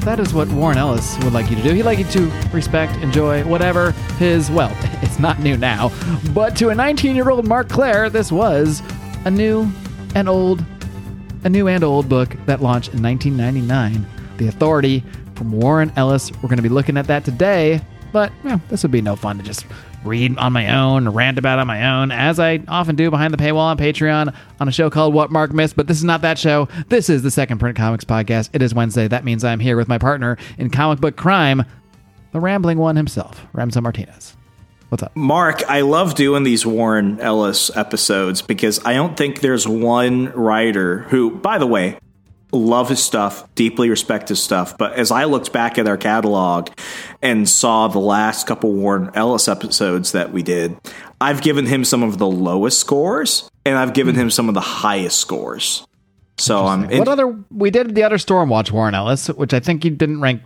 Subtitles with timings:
[0.00, 1.72] that is what Warren Ellis would like you to do.
[1.72, 5.90] He'd like you to respect, enjoy, whatever his, well, it's not new now,
[6.34, 8.82] but to a 19 year old Marc Claire, this was
[9.24, 9.70] a new
[10.14, 10.64] and old,
[11.44, 14.06] a new and old book that launched in 1999.
[14.38, 16.30] The Authority from Warren Ellis.
[16.32, 17.80] We're going to be looking at that today,
[18.12, 19.66] but yeah, this would be no fun to just
[20.04, 23.38] read on my own, rant about on my own, as I often do behind the
[23.38, 25.76] paywall on Patreon on a show called What Marc Missed.
[25.76, 26.68] But this is not that show.
[26.88, 28.50] This is the Second Print Comics podcast.
[28.52, 29.08] It is Wednesday.
[29.08, 31.64] That means I'm here with my partner in comic book crime,
[32.32, 34.36] the rambling one himself, Remso Martinez.
[34.88, 35.14] What's up?
[35.14, 41.02] Marc, I love doing these Warren Ellis episodes because I don't think there's one writer
[41.02, 41.98] who, by the way,
[42.52, 44.76] love his stuff, deeply respect his stuff.
[44.76, 46.70] But as I looked back at our catalog
[47.22, 50.76] and saw the last couple Warren Ellis episodes that we did,
[51.20, 54.60] I've given him some of the lowest scores and I've given him some of the
[54.60, 55.86] highest scores.
[56.38, 56.84] So I'm.
[56.84, 57.38] Um, what other?
[57.50, 60.42] We did the other Stormwatch Warren Ellis, which I think you didn't rank.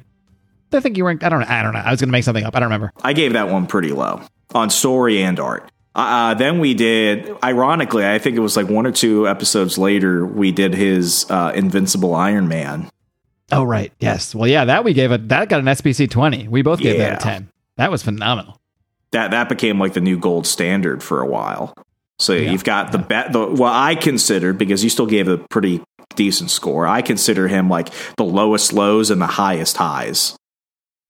[0.73, 1.23] I think you ranked.
[1.23, 1.47] I don't know.
[1.49, 1.79] I don't know.
[1.79, 2.57] I was going to make something up.
[2.57, 2.93] I don't remember.
[3.03, 4.23] I gave that one pretty low
[4.55, 5.71] on story and art.
[5.95, 10.27] Uh, then we did, ironically, I think it was like one or two episodes later,
[10.27, 12.91] we did his uh, Invincible Iron Man.
[13.53, 13.93] Oh, right.
[14.01, 14.35] Yes.
[14.35, 16.49] Well, yeah, that we gave it, that got an SPC 20.
[16.49, 17.11] We both gave yeah.
[17.11, 17.49] that a 10.
[17.77, 18.61] That was phenomenal.
[19.13, 21.75] That, that became like the new gold standard for a while.
[22.19, 22.51] So yeah.
[22.51, 25.81] you've got the bet, the, well, I consider, because you still gave a pretty
[26.17, 30.37] decent score, I consider him like the lowest lows and the highest highs.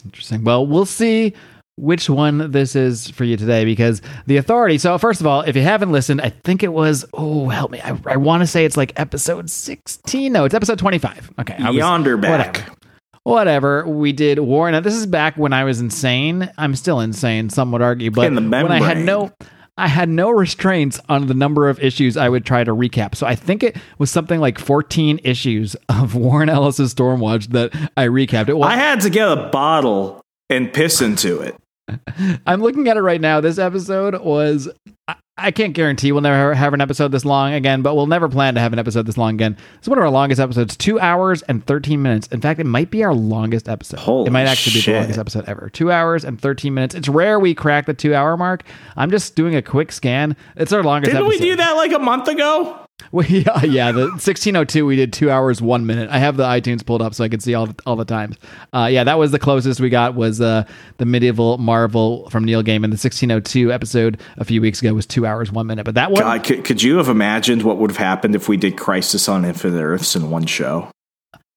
[0.04, 0.44] Interesting.
[0.44, 1.32] Well, we'll see
[1.76, 4.78] which one this is for you today because the authority.
[4.78, 7.80] So, first of all, if you haven't listened, I think it was, oh, help me.
[7.80, 10.32] I, I want to say it's like episode 16.
[10.32, 11.32] No, it's episode 25.
[11.40, 11.56] Okay.
[11.58, 12.56] I Yonder back.
[12.58, 12.76] Whatever.
[13.24, 13.86] Whatever.
[13.88, 14.70] We did War.
[14.70, 16.50] Now, this is back when I was insane.
[16.58, 19.32] I'm still insane, some would argue, but when I had no.
[19.76, 23.16] I had no restraints on the number of issues I would try to recap.
[23.16, 28.06] So I think it was something like 14 issues of Warren Ellis's Stormwatch that I
[28.06, 28.48] recapped.
[28.48, 31.56] It was, I had to get a bottle and piss into it.
[32.46, 33.40] I'm looking at it right now.
[33.40, 34.68] This episode was.
[35.08, 38.28] I, I can't guarantee we'll never have an episode this long again, but we'll never
[38.28, 39.56] plan to have an episode this long again.
[39.78, 42.28] It's one of our longest episodes, two hours and 13 minutes.
[42.28, 43.98] In fact, it might be our longest episode.
[43.98, 44.86] Holy it might actually shit.
[44.86, 45.70] be the longest episode ever.
[45.70, 46.94] Two hours and 13 minutes.
[46.94, 48.62] It's rare we crack the two hour mark.
[48.96, 50.36] I'm just doing a quick scan.
[50.56, 51.30] It's our longest episode.
[51.30, 51.44] Didn't episode.
[51.44, 52.86] we do that like a month ago?
[53.12, 53.92] Well, yeah, yeah.
[53.92, 56.10] The 1602, we did two hours, one minute.
[56.10, 58.36] I have the iTunes pulled up so I can see all the, all the times.
[58.72, 60.14] Uh, yeah, that was the closest we got.
[60.14, 60.64] Was uh,
[60.98, 62.90] the medieval Marvel from Neil Gaiman.
[62.90, 65.84] The 1602 episode a few weeks ago was two hours, one minute.
[65.84, 68.56] But that one, God, could, could you have imagined what would have happened if we
[68.56, 70.90] did Crisis on Infinite Earths in one show?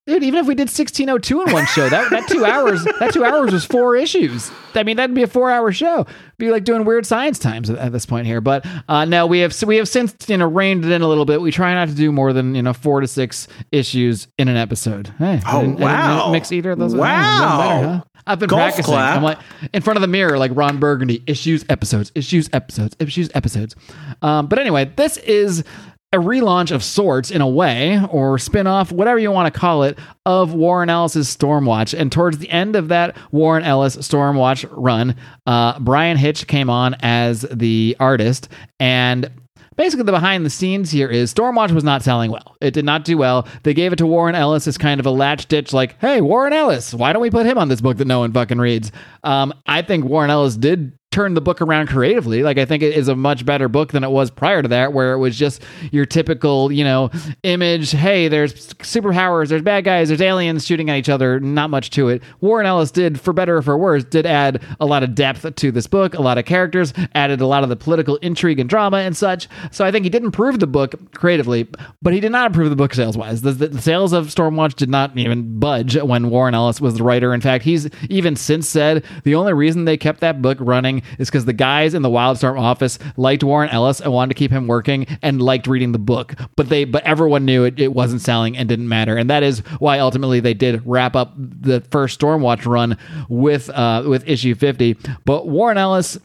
[0.07, 3.25] Dude, even if we did 1602 in one show, that, that two hours, that two
[3.25, 4.49] hours was four issues.
[4.73, 6.05] I mean, that'd be a four hour show.
[6.37, 8.39] Be like doing weird science times at, at this point here.
[8.39, 11.25] But uh, no, we have we have since you know reined it in a little
[11.25, 11.41] bit.
[11.41, 14.55] We try not to do more than you know four to six issues in an
[14.55, 15.09] episode.
[15.17, 15.89] Hey, oh I didn't, wow!
[15.89, 16.95] I didn't mix either of those.
[16.95, 17.81] Wow!
[17.81, 18.03] Better, huh?
[18.27, 18.85] I've been Golf practicing.
[18.85, 19.17] clap.
[19.17, 19.39] I'm like
[19.73, 21.21] in front of the mirror, like Ron Burgundy.
[21.27, 23.75] Issues, episodes, issues, episodes, issues, episodes.
[24.21, 25.65] Um, but anyway, this is
[26.13, 29.99] a relaunch of sorts in a way, or spin-off, whatever you want to call it,
[30.25, 31.97] of Warren Ellis's Stormwatch.
[31.97, 35.15] And towards the end of that Warren Ellis Stormwatch run,
[35.45, 38.47] uh, Bryan Hitch came on as the artist
[38.79, 39.29] and
[39.75, 42.55] basically the behind the scenes here is Stormwatch was not selling well.
[42.59, 43.47] It did not do well.
[43.63, 46.53] They gave it to Warren Ellis as kind of a latch ditch, like, hey, Warren
[46.53, 48.91] Ellis, why don't we put him on this book that no one fucking reads?
[49.23, 52.43] Um, I think Warren Ellis did turn the book around creatively.
[52.43, 54.93] Like I think it is a much better book than it was prior to that,
[54.93, 57.09] where it was just your typical, you know,
[57.41, 57.89] image.
[57.89, 61.39] Hey, there's superpowers, there's bad guys, there's aliens shooting at each other.
[61.39, 62.21] Not much to it.
[62.39, 65.71] Warren Ellis did, for better or for worse, did add a lot of depth to
[65.71, 68.97] this book, a lot of characters, added a lot of the political intrigue and drama
[68.97, 69.47] and such.
[69.71, 71.67] So I think he did improve the book creatively,
[71.99, 73.41] but he did not improve the book sales wise.
[73.41, 77.33] The, the sales of Stormwatch did not even budge when Warren Ellis was the writer.
[77.33, 81.29] In fact, he's even since said the only reason they kept that book running is
[81.29, 84.67] because the guys in the Wildstorm office liked Warren Ellis and wanted to keep him
[84.67, 86.35] working and liked reading the book.
[86.55, 89.17] But they, but everyone knew it, it wasn't selling and didn't matter.
[89.17, 92.97] And that is why ultimately they did wrap up the first Stormwatch run
[93.29, 94.97] with uh, with issue fifty.
[95.25, 96.17] But Warren Ellis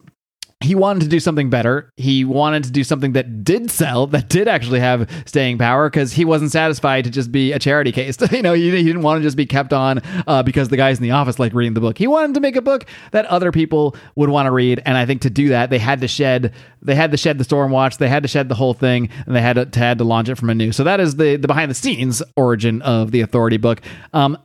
[0.62, 1.90] he wanted to do something better.
[1.96, 6.12] He wanted to do something that did sell, that did actually have staying power, because
[6.12, 8.16] he wasn't satisfied to just be a charity case.
[8.32, 10.98] you know, he, he, didn't want to just be kept on uh, because the guys
[10.98, 11.98] in the office like reading the book.
[11.98, 15.06] He wanted to make a book that other people would want to read, and I
[15.06, 16.52] think to do that, they had to shed
[16.84, 19.40] they had to shed the Stormwatch, they had to shed the whole thing, and they
[19.40, 20.72] had to, had to launch it from a new.
[20.72, 23.80] So that is the the behind the scenes origin of the Authority book.
[24.12, 24.38] Um,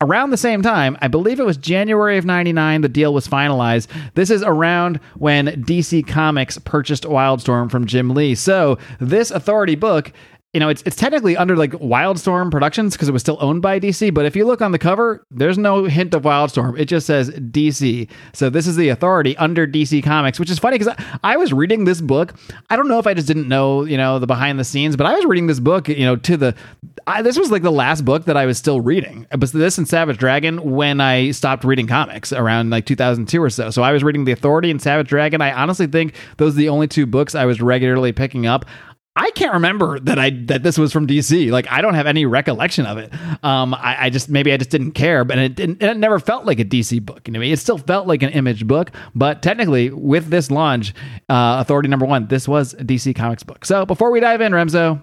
[0.00, 3.88] around the same time, I believe it was January of 99, the deal was finalized.
[4.14, 8.34] This is around when DC Comics purchased Wildstorm from Jim Lee.
[8.34, 10.12] So, this Authority book
[10.54, 13.80] you know, it's it's technically under like Wildstorm Productions because it was still owned by
[13.80, 14.14] DC.
[14.14, 16.78] But if you look on the cover, there's no hint of Wildstorm.
[16.78, 18.08] It just says DC.
[18.32, 21.52] So this is the authority under DC Comics, which is funny because I, I was
[21.52, 22.34] reading this book.
[22.70, 25.06] I don't know if I just didn't know, you know, the behind the scenes, but
[25.06, 26.54] I was reading this book, you know, to the.
[27.08, 29.26] I, this was like the last book that I was still reading.
[29.36, 33.70] Was this and Savage Dragon when I stopped reading comics around like 2002 or so.
[33.70, 35.40] So I was reading The Authority and Savage Dragon.
[35.40, 38.64] I honestly think those are the only two books I was regularly picking up.
[39.16, 41.50] I can't remember that I that this was from DC.
[41.52, 43.12] Like I don't have any recollection of it.
[43.44, 45.80] Um, I, I just maybe I just didn't care, but it didn't.
[45.80, 47.28] It never felt like a DC book.
[47.28, 50.94] You know, it still felt like an Image book, but technically, with this launch,
[51.28, 53.64] uh, Authority number one, this was a DC Comics book.
[53.64, 55.00] So before we dive in, Remso,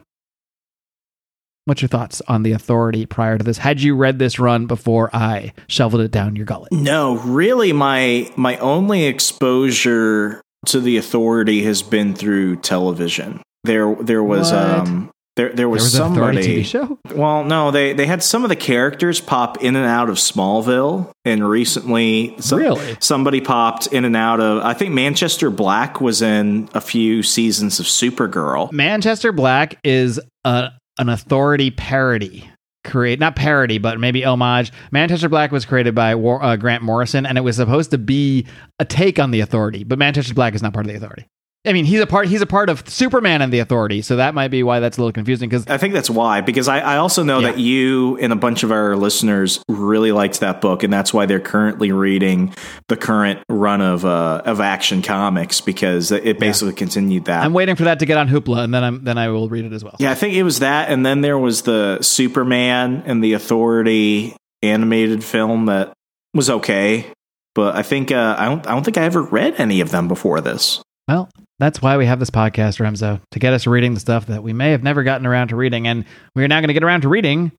[1.64, 3.58] what's your thoughts on the Authority prior to this?
[3.58, 6.74] Had you read this run before I shoveled it down your gullet?
[6.74, 13.42] No, really, my my only exposure to the Authority has been through television.
[13.64, 14.60] There, there was What?
[14.66, 16.64] um, there there was, There was an Authority somebody.
[16.64, 17.16] TV show.
[17.16, 21.10] Well, no, they they had some of the characters pop in and out of Smallville,
[21.26, 22.98] and recently, so- Really?
[23.00, 24.62] somebody popped in and out of.
[24.64, 28.72] I think Manchester Black was in a few seasons of Supergirl.
[28.74, 30.70] Manchester Black is a,
[31.00, 32.50] an authority parody.
[32.84, 34.72] Create not parody, but maybe homage.
[34.92, 38.48] Manchester Black was created by War, uh, Grant Morrison, and it was supposed to be
[38.80, 39.84] a take on the Authority.
[39.84, 41.26] But Manchester Black is not part of the Authority.
[41.64, 42.28] I mean, he's a part.
[42.28, 45.02] He's a part of Superman and the Authority, so that might be why that's a
[45.02, 45.48] little confusing.
[45.48, 47.52] Because I think that's why, because I, I also know Yeah.
[47.52, 51.28] that you and a bunch of our listeners really liked that book, and that's why
[51.28, 52.56] they're currently reading
[52.88, 57.44] the current run of uh, of Action Comics because it basically continued that.
[57.44, 59.66] I'm waiting for that to get on Hoopla, and then I'm then I will read
[59.66, 59.96] it as well.
[60.00, 64.36] Yeah, I think it was that, and then there was the Superman and the Authority
[64.64, 65.94] animated film that
[66.34, 67.06] was okay,
[67.54, 70.08] but I think uh, I don't I don't think I ever read any of them
[70.08, 70.82] before this.
[71.12, 71.30] Well,
[71.60, 74.54] that's why we have this podcast, Remso, to get us reading the stuff that we
[74.54, 75.86] may have never gotten around to reading.
[75.86, 76.06] And
[76.36, 77.52] we are now going to get around to reading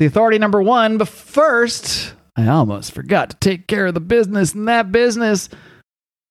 [0.00, 0.98] The Authority number one.
[0.98, 5.48] But first, I almost forgot to take care of the business in that business.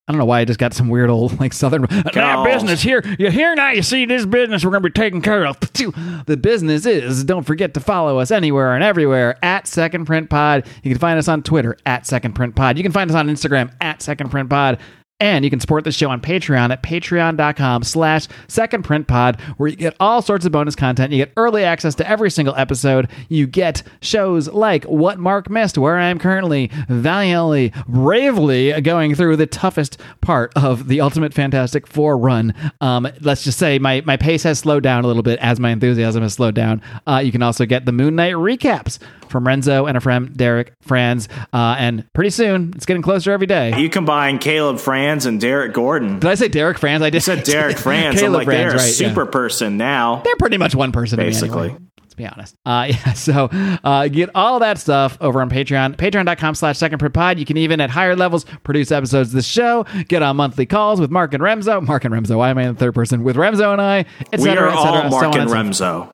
[0.10, 3.02] I don't know why I just got some weird old like southern that business here.
[3.18, 3.72] You hear now?
[3.72, 5.58] You see this business we're going to be taking care of.
[5.62, 7.24] The business is.
[7.24, 10.66] Don't forget to follow us anywhere and everywhere at Second Print Pod.
[10.84, 12.76] You can find us on Twitter at Second Print Pod.
[12.78, 14.80] You can find us on Instagram at Second Print Pod.
[15.20, 19.68] And you can support the show on Patreon at patreon.com slash second print pod, where
[19.68, 21.12] you get all sorts of bonus content.
[21.12, 23.10] You get early access to every single episode.
[23.28, 29.38] You get shows like What Marc Missed, where I am currently valiantly, bravely going through
[29.38, 32.54] the toughest part of the Ultimate Fantastic Four run.
[32.80, 35.72] Um, let's just say my, my pace has slowed down a little bit as my
[35.72, 36.80] enthusiasm has slowed down.
[37.08, 39.00] Uh, you can also get the Moon Knight recaps
[39.30, 41.28] from Remso and a friend, Derek Franz.
[41.52, 43.78] Uh, and pretty soon, it's getting closer every day.
[43.82, 46.20] You combine Caleb Franz and Derek Gordon.
[46.20, 47.02] Did I say Derek Franz?
[47.04, 48.22] I just I said Derek Franz.
[48.22, 49.08] I'm like Franz, they're a right, yeah.
[49.10, 50.22] super person now.
[50.24, 51.70] They're pretty much one person, Basically.
[51.70, 51.80] anyway.
[52.02, 52.56] Let's be honest.
[52.66, 53.14] Uh, yeah.
[53.14, 53.50] So
[53.84, 55.96] uh, get all that stuff over on Patreon.
[55.98, 57.40] Patreon.com slash second print pod.
[57.40, 59.86] You can even at higher levels produce episodes of the show.
[60.08, 61.82] Get on monthly calls with Marc and Remso.
[61.86, 62.38] Marc and Remso.
[62.38, 63.24] Why am I in the third person?
[63.24, 64.06] With Remso and I.
[64.32, 66.12] Et we are et cetera, all Marc on and so- Remso.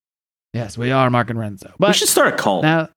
[0.54, 1.72] Yes, we are Marc and Remso.
[1.80, 2.62] But we should start a cult.
[2.64, 2.90] now,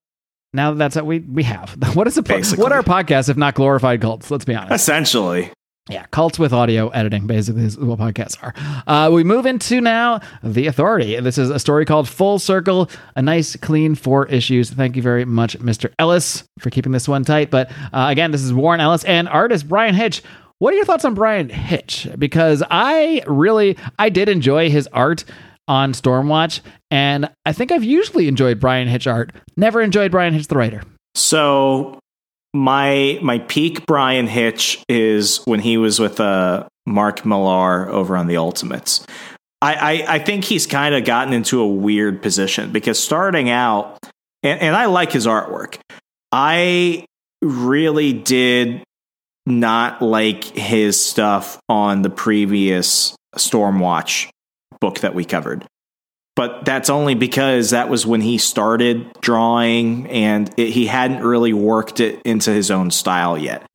[0.53, 1.75] now that that's what we we have.
[1.97, 2.63] What is a Basically.
[2.63, 4.31] what are podcasts if not glorified cults?
[4.31, 4.75] Let's be honest.
[4.75, 5.51] Essentially,
[5.89, 8.53] Yeah, cults with audio editing, basically, is what podcasts are.
[8.89, 11.21] Uh, we move into now The Authority.
[11.21, 14.69] This is a story called Full Circle, a nice, clean four issues.
[14.69, 15.93] Thank you very much, Mr.
[16.01, 17.53] Ellis, for keeping this one tight.
[17.53, 20.25] But uh, again, this is Warren Ellis and artist Bryan Hitch.
[20.59, 22.09] What are your thoughts on Bryan Hitch?
[22.19, 25.25] Because I really, I did enjoy his art
[25.69, 29.33] on Stormwatch, and I think I've usually enjoyed Bryan Hitch art.
[29.57, 30.83] Never enjoyed Bryan Hitch, the writer.
[31.15, 32.01] So
[32.57, 38.27] my my peak Bryan Hitch is when he was with uh, Mark Millar over on
[38.27, 39.07] the Ultimates.
[39.63, 43.99] I, I, I think he's kind of gotten into a weird position because starting out,
[44.43, 45.79] and, and I like his artwork.
[46.31, 47.07] I
[47.43, 48.83] really did
[49.47, 54.29] not like his stuff on the previous Stormwatch
[54.81, 55.67] book that we covered
[56.37, 61.55] but that's only because that was when he started drawing and it, he hadn't really
[61.55, 63.67] worked it into his own style yet.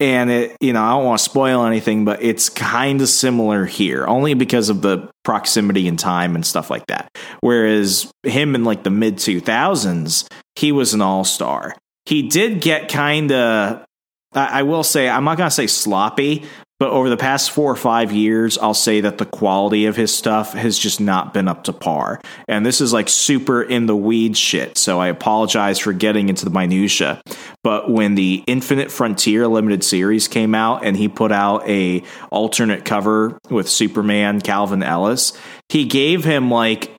[0.00, 3.64] And it, you know, I don't want to spoil anything, but it's kind of similar
[3.64, 7.08] here, only because of the proximity and time and stuff like that.
[7.40, 11.76] Whereas him in like the mid 2000s, he was an all star.
[12.04, 13.84] He did get kind of,
[14.32, 16.46] I, I will say, I'm not going to say sloppy,
[16.82, 20.12] but over the past four or five years, I'll say that the quality of his
[20.12, 22.20] stuff has just not been up to par.
[22.48, 24.76] And this is like super in the weeds shit.
[24.76, 27.22] So I apologize for getting into the minutia.
[27.62, 32.84] But when the Infinite Frontier limited series came out and he put out a alternate
[32.84, 36.90] cover with Superman Calvin Ellis, he gave him like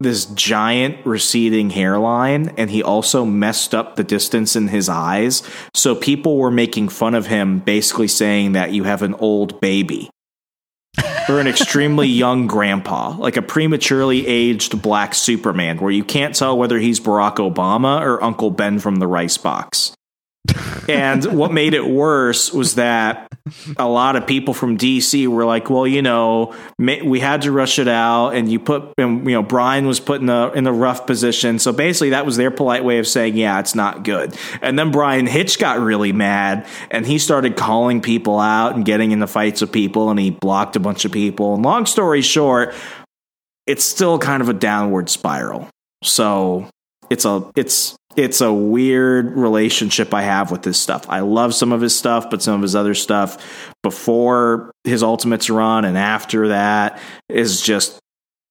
[0.00, 5.42] this giant receding hairline and he also messed up the distance in his eyes.
[5.74, 10.10] So people were making fun of him, basically saying that you have an old baby
[11.28, 16.56] or an extremely young grandpa, like a prematurely aged black Superman, where you can't tell
[16.56, 19.94] whether he's Barack Obama or Uncle Ben from the Rice Box
[20.88, 23.28] and what made it worse was that
[23.76, 27.78] a lot of people from DC were like, "Well, you know, we had to rush
[27.78, 30.72] it out, and you put, and you know, Bryan was put in a in a
[30.72, 34.36] rough position." So basically, that was their polite way of saying, "Yeah, it's not good."
[34.62, 39.12] And then Bryan Hitch got really mad, and he started calling people out and getting
[39.12, 41.54] into fights with people, and he blocked a bunch of people.
[41.54, 42.74] And long story short,
[43.66, 45.68] it's still kind of a downward spiral.
[46.02, 46.68] So
[47.10, 51.08] it's a it's it's a weird relationship I have with this stuff.
[51.08, 55.48] I love some of his stuff, but some of his other stuff before his Ultimates
[55.48, 57.98] run and after that is just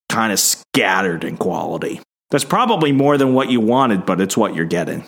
[0.07, 2.01] kind of scattered in quality.
[2.31, 5.05] That's probably more than what you wanted, but it's what you're getting.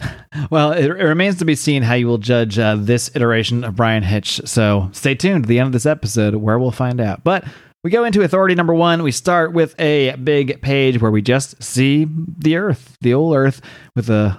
[0.50, 3.74] Well, it, it remains to be seen how you will judge uh, this iteration of
[3.74, 4.40] Bryan Hitch.
[4.44, 7.24] So stay tuned to the end of this episode where we'll find out.
[7.24, 7.44] But
[7.84, 9.02] we go into authority number one.
[9.02, 12.06] We start with a big page where we just see
[12.38, 13.60] the Earth, the old Earth,
[13.94, 14.38] with a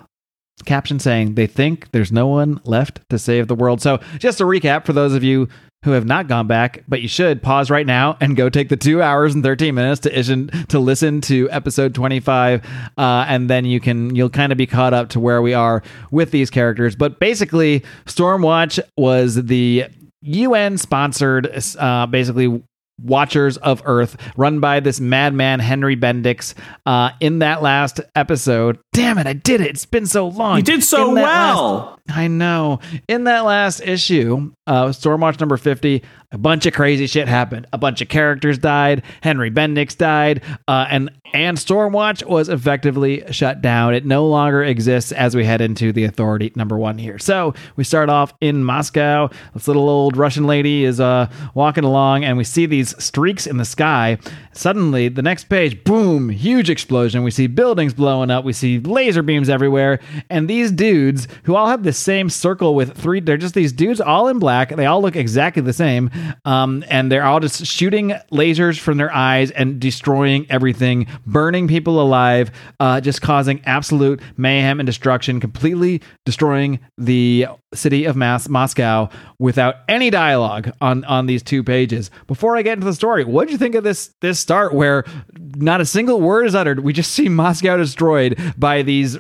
[0.66, 3.82] caption saying they think there's no one left to save the world.
[3.82, 5.48] So, just a recap for those of you
[5.86, 8.76] who have not gone back, but you should pause right now and go take the
[8.76, 12.66] two hours and 13 minutes to to listen to episode 25.
[12.98, 15.82] Uh, and then you can, you'll kind of be caught up to where we are
[16.12, 16.98] with these characters.
[16.98, 19.86] But basically, Stormwatch was the
[20.22, 22.62] UN sponsored, uh, basically
[23.04, 26.54] Watchers of Earth, run by this madman Henry Bendix.
[26.86, 29.68] Uh, in that last episode, damn it, I did it.
[29.68, 30.58] It's been so long.
[30.58, 31.98] You did so well.
[32.08, 32.80] Last, I know.
[33.08, 37.68] In that last issue, uh, Stormwatch number 50, a bunch of crazy shit happened.
[37.74, 39.04] A bunch of characters died.
[39.22, 40.44] Henry Bendix died.
[40.68, 43.94] Uh, and, and Stormwatch was effectively shut down.
[43.94, 47.18] It no longer exists as we head into the Authority number one here.
[47.20, 49.30] So we start off in Moscow.
[49.54, 53.58] This little old Russian lady is uh, walking along, and we see these streaks in
[53.58, 54.18] the sky.
[54.54, 57.24] Suddenly, the next page, boom, huge explosion.
[57.24, 58.44] We see buildings blowing up.
[58.44, 60.00] We see laser beams everywhere.
[60.30, 64.02] And these dudes, who all have the same circle with three, they're just these dudes
[64.02, 64.76] all in black.
[64.76, 66.10] They all look exactly the same.
[66.46, 72.02] Um, and they're all just shooting lasers from their eyes and destroying everything, burning people
[72.02, 79.10] alive, uh, just causing absolute mayhem and destruction, completely destroying the city of Mass Moscow
[79.38, 82.10] without any dialogue on on these two pages.
[82.28, 85.06] Before I get into the story, what did you think of this this start where
[85.56, 86.80] not a single word is uttered?
[86.80, 89.18] We just see Moscow destroyed by these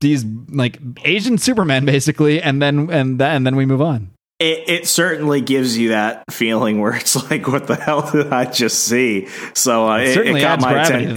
[0.00, 4.10] these like Asian Superman basically, and then and and then we move on.
[4.40, 8.44] It, it, certainly gives you that feeling where it's like, what the hell did I
[8.44, 9.26] just see?
[9.52, 11.16] So uh, it, it, it, caught my attention.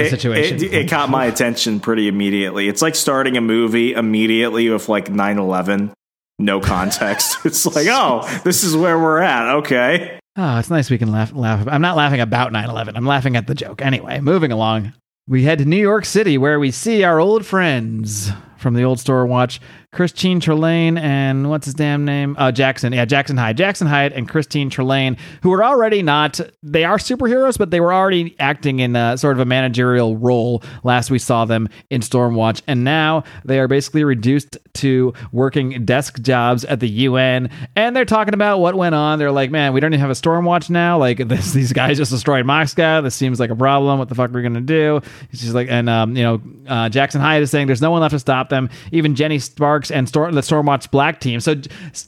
[0.74, 2.68] It, caught my attention pretty immediately.
[2.68, 5.94] It's like starting a movie immediately with like 9-11
[6.42, 7.38] no context.
[7.46, 9.56] it's like, oh, this is where we're at.
[9.58, 10.20] Okay.
[10.38, 11.34] Oh, it's nice we can laugh.
[11.34, 11.68] Laugh.
[11.68, 12.96] I'm not laughing about 9/11.
[12.96, 13.82] I'm laughing at the joke.
[13.82, 14.94] Anyway, moving along.
[15.28, 18.98] We head to New York City where we see our old friends from the old
[19.00, 19.60] Stormwatch
[19.92, 22.36] Christine Trelane and what's his damn name?
[22.40, 22.94] Uh, Jackson.
[22.94, 23.58] Yeah, Jackson Hyde.
[23.58, 27.94] Jackson Hyde and Christine Trelane, who are already not, they are superheroes, but they were
[27.94, 32.62] already acting in a, sort of a managerial role last we saw them in Stormwatch.
[32.68, 37.50] And now they are basically reduced to working desk jobs at the UN.
[37.76, 39.20] And they're talking about what went on.
[39.20, 40.98] They're like, man, we don't even have a Stormwatch now.
[40.98, 43.02] Like, this, these guys just destroyed Moscow.
[43.02, 44.00] This seems like a problem.
[44.00, 45.02] What the fuck are we going to do?
[45.30, 48.00] He's just like, and, um, you know, uh, Jackson Hyde is saying there's no one
[48.00, 48.70] left to stop them.
[48.94, 51.40] Even Jenny Sparks Sparks and Storm, the Stormwatch Black team.
[51.40, 51.56] So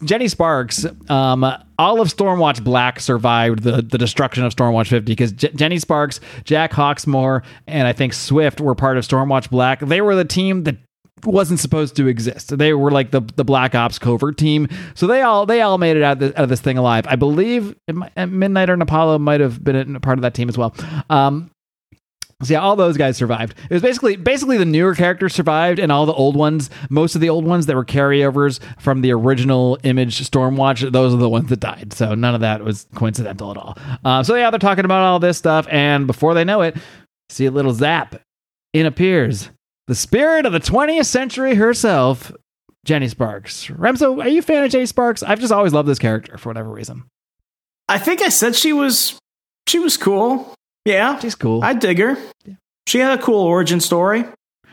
[0.03, 1.43] Jenny Sparks, um,
[1.79, 6.19] all of Stormwatch Black survived the, the destruction of Stormwatch 50 because J- Jenny Sparks,
[6.43, 9.79] Jack Hawksmoor, and I think Swift were part of Stormwatch Black.
[9.79, 10.77] They were the team that
[11.25, 12.57] wasn't supposed to exist.
[12.57, 14.67] They were like the the Black Ops covert team.
[14.93, 17.05] So they all they all made it out of, this, out of this thing alive.
[17.07, 20.75] I believe Midnighter and Apollo might have been a part of that team as well.
[21.09, 21.49] Um,
[22.41, 23.57] so yeah, all those guys survived.
[23.69, 27.21] It was basically basically the newer characters survived, and all the old ones, most of
[27.21, 31.49] the old ones that were carryovers from the original Image Stormwatch, those are the ones
[31.49, 31.93] that died.
[31.93, 33.77] So none of that was coincidental at all.
[34.03, 36.75] Uh, so yeah, they're talking about all this stuff, and before they know it,
[37.29, 38.15] see a little zap.
[38.73, 39.51] In appears
[39.87, 42.31] the spirit of the 20th century herself,
[42.85, 43.67] Jenny Sparks.
[43.67, 45.23] Remso, are you a fan of Jenny Sparks?
[45.23, 47.03] I've just always loved this character for whatever reason.
[47.87, 49.19] I think I said she was
[49.67, 50.53] she was cool.
[50.85, 51.63] Yeah, she's cool.
[51.63, 52.17] I dig her.
[52.45, 52.55] Yeah.
[52.87, 54.25] She had a cool origin story.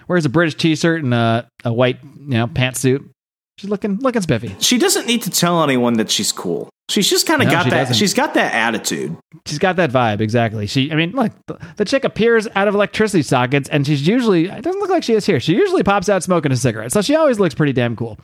[0.08, 3.08] Wears a British T-shirt and a, a white, you know, pantsuit.
[3.58, 4.56] She's looking looking spiffy.
[4.58, 6.68] She doesn't need to tell anyone that she's cool.
[6.90, 7.76] She's just kind of No, got she that.
[7.76, 7.94] doesn't.
[7.96, 9.16] She's got that attitude.
[9.46, 10.66] She's got that vibe exactly.
[10.66, 14.46] She, I mean, look, the, the chick appears out of electricity sockets, and she's usually
[14.46, 15.38] it doesn't look like she is here.
[15.40, 18.18] She usually pops out smoking a cigarette, so she always looks pretty damn cool.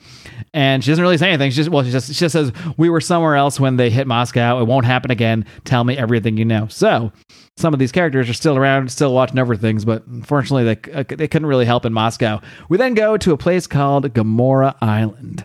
[0.53, 1.51] And she doesn't really say anything.
[1.53, 4.07] She just well, she just she just says we were somewhere else when they hit
[4.07, 4.61] Moscow.
[4.61, 5.47] It won't happen again.
[5.65, 6.67] Tell me everything you know.
[6.69, 7.13] So
[7.57, 11.05] some of these characters are still around, still watching over things, but unfortunately they uh,
[11.09, 12.41] they couldn't really help in Moscow.
[12.69, 15.45] We then go to a place called Gamorra Island.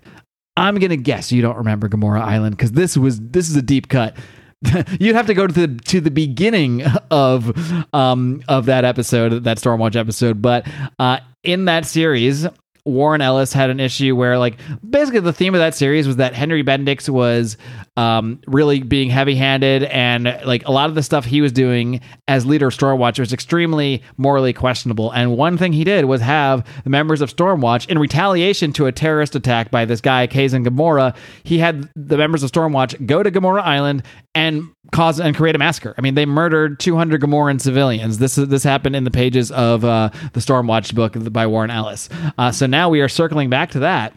[0.58, 3.88] I'm gonna guess you don't remember Gamorra Island because this was this is a deep
[3.88, 4.15] cut.
[5.00, 7.51] You'd have to go to the to the beginning of
[7.93, 10.41] um of that episode, that Stormwatch episode.
[10.41, 10.67] But
[11.00, 12.48] uh, in that series,
[12.86, 16.34] Warren Ellis had an issue where, like, basically the theme of that series was that
[16.34, 17.58] Henry Bendix was
[17.98, 22.00] um, really being heavy handed, and like a lot of the stuff he was doing
[22.27, 25.12] as leader of Stormwatch was extremely morally questionable.
[25.12, 28.91] And one thing he did was have the members of Stormwatch, in retaliation to a
[28.91, 33.31] terrorist attack by this guy, Kazan Gamorra, he had the members of Stormwatch go to
[33.31, 35.93] Gamorra Island and cause and create a massacre.
[35.98, 38.17] I mean, they murdered 200 Gamorran civilians.
[38.17, 42.10] This is, this happened in the pages of uh, the Stormwatch book by Warren Ellis.
[42.38, 44.13] Uh, so now we are circling back to that.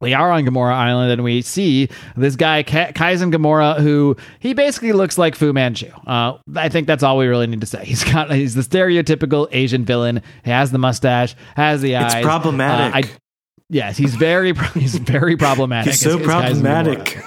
[0.00, 4.54] We are on Gamorra Island and we see this guy Ka- Kaizen Gamorra, who he
[4.54, 5.90] basically looks like Fu Manchu.
[6.06, 7.84] Uh, I think that's all we really need to say.
[7.90, 10.22] He's got he's the stereotypical Asian villain.
[10.44, 12.14] He has the mustache, has the eyes.
[12.14, 12.94] It's problematic.
[12.94, 13.16] Uh, I,
[13.68, 15.90] yes, he's very he's very problematic.
[15.92, 17.24] He's so It's- it's Kaizen problematic.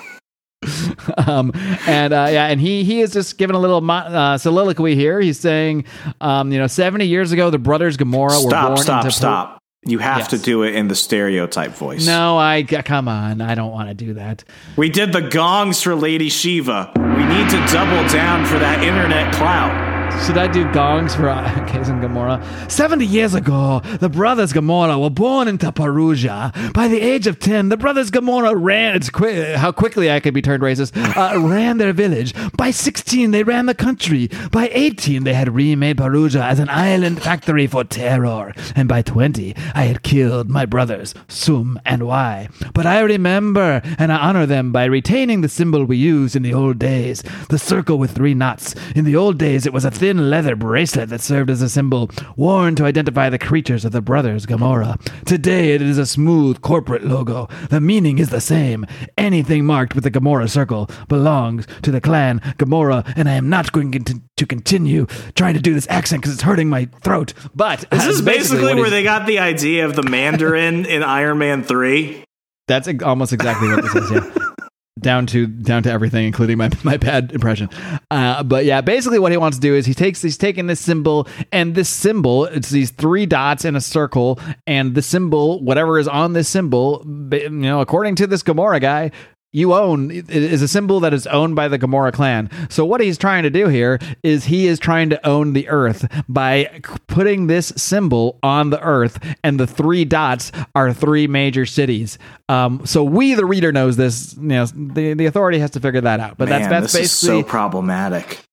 [1.27, 1.51] um,
[1.87, 5.19] and uh, yeah, and he he is just giving a little mo- uh, soliloquy here.
[5.19, 5.83] He's saying,
[6.21, 8.67] um, you know, seventy years ago, the brothers Gamorra were Stop!
[8.69, 9.03] born Stop!
[9.03, 9.59] into Stop!
[9.85, 10.27] You have Yes.
[10.29, 12.05] to do it in the stereotype voice.
[12.05, 14.43] No, I come on, I don't want to do that.
[14.77, 16.91] We did the gongs for Lady Shiva.
[16.95, 19.92] We need to double down for that internet clout.
[20.25, 22.41] Should I do gongs for uh, Kazan Gamorra?
[22.71, 26.53] 70 years ago, the brothers Gamorra were born into Perugia.
[26.73, 30.33] By the age of 10, the brothers Gamorra ran, it's quick, how quickly I could
[30.33, 32.33] be turned racist, uh, ran their village.
[32.55, 34.29] By 16, they ran the country.
[34.51, 38.53] By 18, they had remade Perugia as an island factory for terror.
[38.75, 42.47] And by 20, I had killed my brothers, Sum and Y.
[42.73, 46.53] But I remember and I honor them by retaining the symbol we used in the
[46.53, 48.75] old days the circle with three knots.
[48.95, 52.11] In the old days, it was a thin leather bracelet that served as a symbol,
[52.35, 54.99] worn to identify the creatures of the brothers Gamorra.
[55.23, 57.47] Today, it is a smooth corporate logo.
[57.69, 58.85] The meaning is the same.
[59.17, 63.71] Anything marked with the Gamorra circle belongs to the clan Gamorra, and I am not
[63.71, 67.33] going to, continue trying to do this accent because it's hurting my throat.
[67.55, 71.63] But This is basically where they got the idea of the Mandarin in Iron Man
[71.63, 72.25] 3.
[72.67, 74.11] That's almost exactly what this is.
[74.11, 74.52] Yeah.
[74.99, 77.67] Down to down to everything, including my my bad impression.
[78.11, 80.79] Uh, but yeah, basically what he wants to do is he takes he's taking this
[80.79, 85.97] symbol and this symbol it's these three dots in a circle and the symbol whatever
[85.97, 89.09] is on this symbol, you know, according to this Gamorra guy,
[89.53, 92.49] you own is a symbol that is owned by the Gamorra clan.
[92.69, 96.05] So what he's trying to do here is he is trying to own the earth
[96.27, 102.17] by putting this symbol on the earth and the three dots are three major cities.
[102.49, 106.01] Um, so we the reader knows this, you know, the the authority has to figure
[106.01, 106.37] that out.
[106.37, 108.43] But Man, that's that's this is so problematic.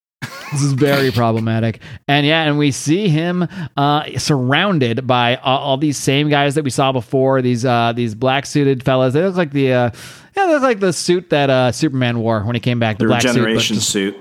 [0.53, 1.81] this is very problematic.
[2.09, 6.65] And yeah, and we see him uh, surrounded by all, all these same guys that
[6.65, 7.41] we saw before.
[7.41, 9.15] These uh, these black suited fellas.
[9.15, 9.91] They look like the uh,
[10.37, 12.99] yeah, look like the suit that uh, Superman wore when he came back.
[12.99, 14.21] The, The black regeneration suit, suit.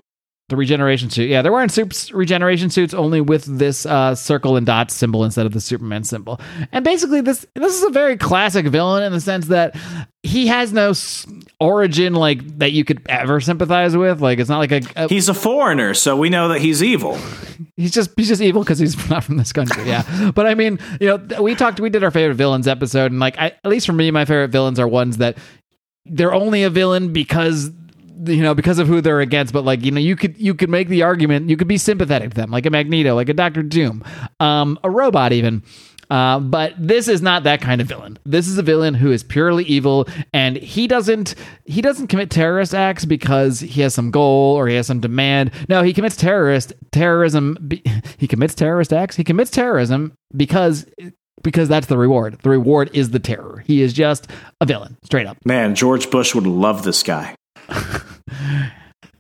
[0.50, 1.30] the regeneration suit.
[1.30, 5.46] Yeah, they're wearing suits, regeneration suits only with this uh, circle and dot symbol instead
[5.46, 6.40] of the Superman symbol.
[6.72, 9.76] And basically, this this is a very classic villain in the sense that
[10.24, 11.26] he has no s-
[11.62, 14.22] origin like that you could ever sympathize with.
[14.22, 17.18] Like it's not like a, a He's a foreigner, so we know that he's evil.
[17.78, 19.84] he's just he's just evil because he's not from this country.
[19.88, 23.20] Yeah, but I mean, you know, we talked, we did our favorite villains episode, and
[23.22, 25.38] like, I, at least for me, my favorite villains are ones that
[26.06, 27.72] they're only a villain because
[28.26, 29.54] you know because of who they're against.
[29.54, 32.32] But like, you know, you could you could make the argument, you could be sympathetic
[32.32, 34.04] to them, like a Magneto, like a Doctor Doom,
[34.40, 35.64] um, a robot, even.
[36.10, 38.18] Uh, but this is not that kind of villain.
[38.26, 41.36] This is a villain who is purely evil, and he doesn't
[41.66, 45.52] he doesn't commit terrorist acts because he has some goal or he has some demand.
[45.70, 47.70] No, he commits terrorist terrorism.
[48.18, 49.16] He commits terrorist acts.
[49.16, 50.86] He commits terrorism because
[51.44, 52.40] because that's the reward.
[52.42, 53.64] The reward is the terror.
[53.66, 54.30] He is just
[54.62, 55.38] a villain, straight up.
[55.46, 57.36] Man, George Bush would love this guy.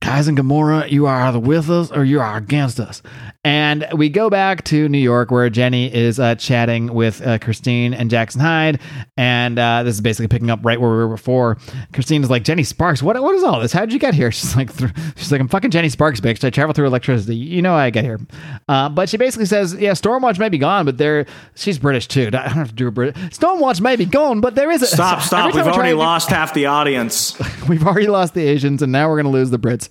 [0.01, 3.01] Guys and Gamorra, you are either with us or you are against us.
[3.45, 7.93] And we go back to New York where Jenny is uh, chatting with uh, Christine
[7.93, 8.81] and Jackson Hyde.
[9.15, 11.57] And uh, this is basically picking up right where we were before.
[11.93, 13.71] Christine is like, Jenny Sparks, what, what is all this?
[13.71, 14.29] How did you get here?
[14.39, 14.69] She's like,
[15.15, 16.43] she's like, I'm fucking Jenny Sparks, bitch.
[16.43, 17.35] I travel through electricity.
[17.35, 18.19] You know how I get here.
[18.67, 21.25] Uh, but she basically says, yeah, Stormwatch may be gone, but there,
[21.55, 22.27] she's British too.
[22.27, 23.15] I don't have to do a British.
[23.29, 24.87] Stormwatch may be gone, but there is a.
[24.87, 25.53] Stop, stop.
[25.53, 27.39] We've already do- lost half the audience.
[27.69, 29.87] We've already lost the Asians, and now we're going to lose the Brits.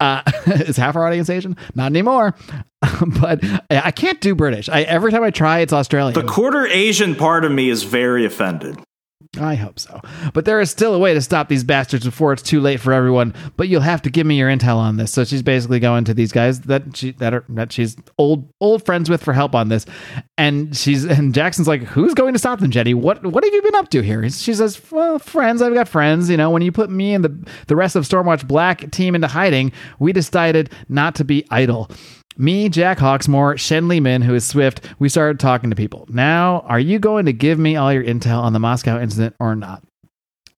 [0.00, 1.56] Uh, is half our audience Asian?
[1.74, 2.34] Not anymore.
[3.20, 4.68] but I can't do British.
[4.68, 6.14] I every time I try, it's Australian.
[6.14, 8.78] The quarter Asian part of me is very offended.
[9.38, 10.00] I hope so.
[10.34, 12.92] But there is still a way to stop these bastards before it's too late for
[12.92, 13.32] everyone.
[13.56, 15.12] But you'll have to give me your intel on this.
[15.12, 18.84] So she's basically going to these guys that she that are that she's old old
[18.84, 19.86] friends with for help on this.
[20.36, 22.92] And she's and Jackson's like, "Who's going to stop them, Jenny?
[22.92, 25.62] What what have you been up to here?" She says, "Well, friends.
[25.62, 26.28] I've got friends.
[26.28, 29.28] You know, when you put me and the the rest of Stormwatch Black team into
[29.28, 31.88] hiding, we decided not to be idle."
[32.36, 36.06] Me, Jack Hawksmoor, Shen Li Min, who is Swift, we started talking to people.
[36.08, 39.54] Now, are you going to give me all your intel on the Moscow incident or
[39.56, 39.82] not?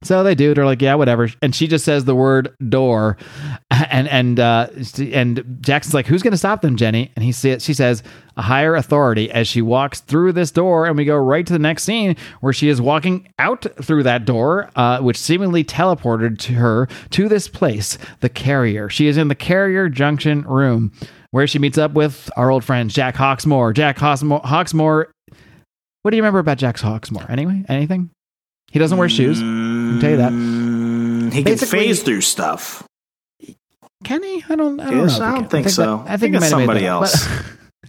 [0.02, 0.52] So they do.
[0.52, 1.28] They're like, yeah, whatever.
[1.40, 3.16] And she just says the word door,
[3.70, 7.12] and and uh, and Jackson's like, who's going to stop them, Jenny?
[7.14, 8.02] And he she says
[8.36, 11.58] a higher authority as she walks through this door, and we go right to the
[11.58, 16.54] next scene where she is walking out through that door, uh, which seemingly teleported to
[16.54, 18.88] her to this place, the carrier.
[18.88, 20.92] She is in the carrier junction room
[21.32, 23.74] where she meets up with our old friend Jack Hawksmoor.
[23.74, 24.42] Jack Hawksmoor.
[24.44, 25.06] Hawksmoor.
[26.02, 27.28] What do you remember about Jack Hawksmoor?
[27.28, 28.10] Anyway, anything?
[28.70, 29.38] He doesn't wear shoes.
[29.38, 31.32] I can tell you that.
[31.34, 32.84] He can phase through stuff.
[34.04, 34.44] Can he?
[34.48, 34.80] I don't.
[34.80, 35.24] I don't Yes, know.
[35.26, 36.04] I don't think that- so.
[36.06, 37.28] I I think, think it's might have made somebody else.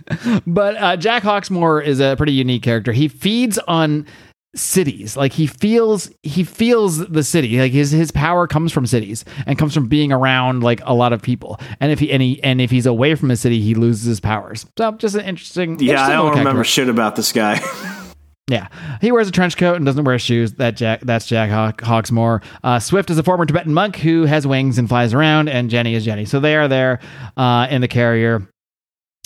[0.06, 2.92] But, but uh, Jack Hawksmoor is a pretty unique character.
[2.92, 4.06] He feeds on
[4.56, 5.18] cities.
[5.18, 7.60] Like he feels he feels the city.
[7.60, 11.13] Like his his power comes from cities and comes from being around like a lot
[11.13, 11.60] of people.
[11.80, 14.20] And if he and he and if he's away from a city, he loses his
[14.20, 14.66] powers.
[14.78, 15.80] So just an interesting.
[15.80, 16.63] Yeah, interesting I don't remember character.
[16.66, 17.60] shit about this guy.
[18.50, 18.68] Yeah,
[19.00, 20.56] he wears a trench coat and doesn't wear shoes.
[20.56, 22.44] That Jack, that's Jack Hawk, Hawksmoor.
[22.62, 25.96] Uh, Swift is a former Tibetan monk who has wings and flies around, and Jenny
[25.96, 26.26] is Jenny.
[26.26, 27.00] So they are there
[27.38, 28.46] uh, in the carrier.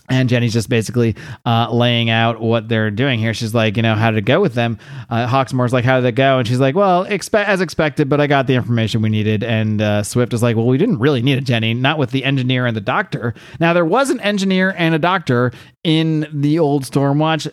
[0.09, 1.15] And Jenny's just basically
[1.45, 3.33] uh, laying out what they're doing here.
[3.33, 4.77] She's like, you know, how did it go with them?
[5.09, 6.39] Uh, Hawksmoor's like, how did it go?
[6.39, 9.43] And she's like, well, expe- as expected, but I got the information we needed.
[9.43, 12.23] And uh, Swift is like, well, we didn't really need it, Jenny, not with the
[12.23, 13.33] engineer and the doctor.
[13.59, 15.51] Now, there was an engineer and a doctor
[15.83, 17.51] in the old Stormwatch.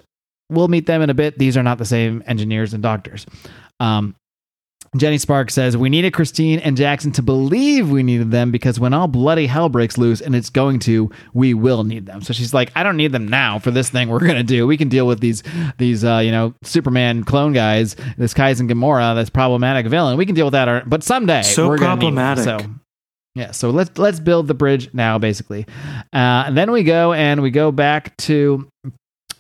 [0.49, 1.39] We'll meet them in a bit.
[1.39, 3.27] These are not the same engineers and doctors.
[3.81, 4.15] Um,
[4.97, 8.95] Jenny Spark says, We needed Christine and Jackson to believe we needed them because when
[8.95, 12.23] all bloody hell breaks loose, and it's going to, we will need them.
[12.23, 14.67] So she's like, I don't need them now for this thing we're going to do.
[14.67, 15.43] We can deal with these,
[15.79, 20.17] these uh, you know, Superman clone guys, this Kaizen Gamorra, this problematic villain.
[20.17, 20.89] We can deal with that.
[20.89, 22.15] But someday, So we're gonna need them.
[22.15, 22.45] problematic.
[22.67, 22.75] So
[23.37, 25.67] yeah, so let's let's build the bridge now, basically.
[26.13, 28.69] Uh, and then we go and we go back to.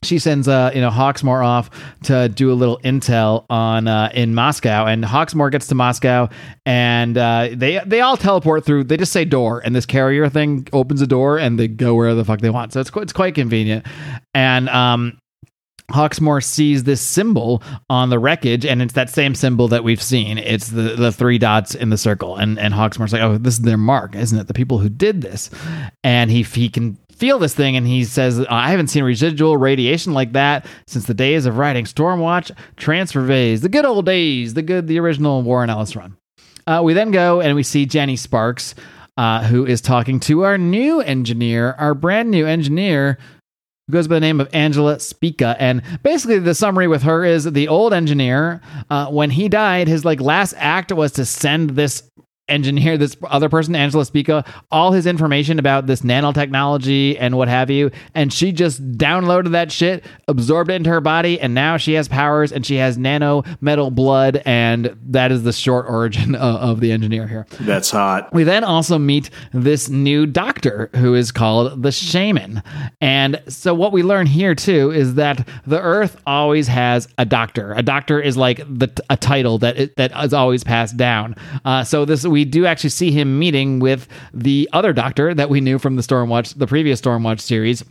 [0.04, 1.70] She sends uh you know Hawksmoor off
[2.04, 6.28] to do a little intel on uh, in Moscow, and Hawksmoor gets to Moscow,
[6.66, 8.84] and uh, they they all teleport through.
[8.84, 12.14] They just say door, and this carrier thing opens a door, and they go where
[12.14, 12.72] the fuck they want.
[12.72, 13.86] So it's it's quite convenient,
[14.34, 15.18] and um.
[15.90, 20.38] Hawksmoor sees this symbol on the wreckage, and it's that same symbol that we've seen.
[20.38, 23.60] It's the, the three dots in the circle, and and Hawksmoor's like, "Oh, this is
[23.60, 24.46] their mark, isn't it?
[24.46, 25.50] The people who did this."
[26.02, 30.12] And he he can feel this thing, and he says, "I haven't seen residual radiation
[30.12, 34.62] like that since the days of writing Stormwatch, Transfer Phase, the good old days, the
[34.62, 36.16] good the original Warren Ellis run."
[36.66, 38.74] Uh, we then go and we see Jenny Sparks,
[39.16, 43.18] uh, who is talking to our new engineer, our brand new engineer,
[43.86, 45.56] who goes by the name of Angela Spica.
[45.58, 50.04] And basically, the summary with her is the old engineer, uh, when he died, his
[50.04, 52.02] like last act was to send this
[52.48, 57.70] engineer, this other person, Angela Spica, all his information about this nanotechnology and what have
[57.70, 57.90] you.
[58.14, 62.08] And she just downloaded that shit, absorbed it into her body, and now she has
[62.08, 64.42] powers and she has nano metal blood.
[64.44, 67.46] And that is the short origin of, of the engineer here.
[67.60, 68.32] That's hot.
[68.32, 72.62] We then also meet this new doctor who is called the shaman.
[73.00, 77.72] And so what we learn here too is that the earth always has a doctor.
[77.72, 81.36] A doctor is like the a title that it, that is always passed down.
[81.64, 85.60] Uh, so this we do actually see him meeting with the other doctor that we
[85.60, 87.84] knew from the Stormwatch the previous Stormwatch series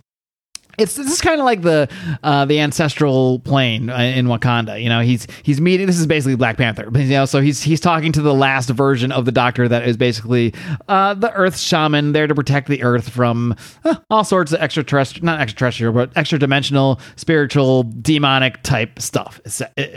[0.78, 1.88] it's this is kind of like the
[2.24, 4.82] uh, the ancestral plane uh, in Wakanda.
[4.82, 5.86] You know, he's he's meeting.
[5.86, 6.90] This is basically Black Panther.
[6.94, 9.98] You know, so he's he's talking to the last version of the Doctor that is
[9.98, 10.54] basically
[10.88, 13.56] uh, the Earth shaman there to protect the Earth from
[13.86, 19.40] uh, all sorts of extraterrestrial, not extraterrestrial, but extra dimensional, spiritual, demonic type stuff.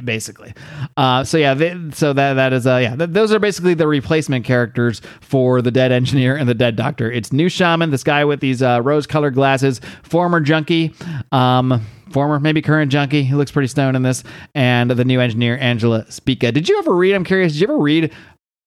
[0.04, 0.52] Basically,
[0.96, 3.88] uh, so yeah, they, so that that is uh, yeah, th- those are basically the
[3.88, 7.10] replacement characters for the dead engineer and the dead Doctor.
[7.10, 10.92] It's new shaman, this guy with these uh, rose colored glasses, former junkie junkie,
[11.32, 13.22] um, former maybe current junkie.
[13.22, 14.24] He looks pretty stoned in this,
[14.54, 16.52] and the new engineer Angela Spica.
[16.52, 17.14] Did you ever read?
[17.14, 17.52] I'm curious.
[17.52, 18.12] Did you ever read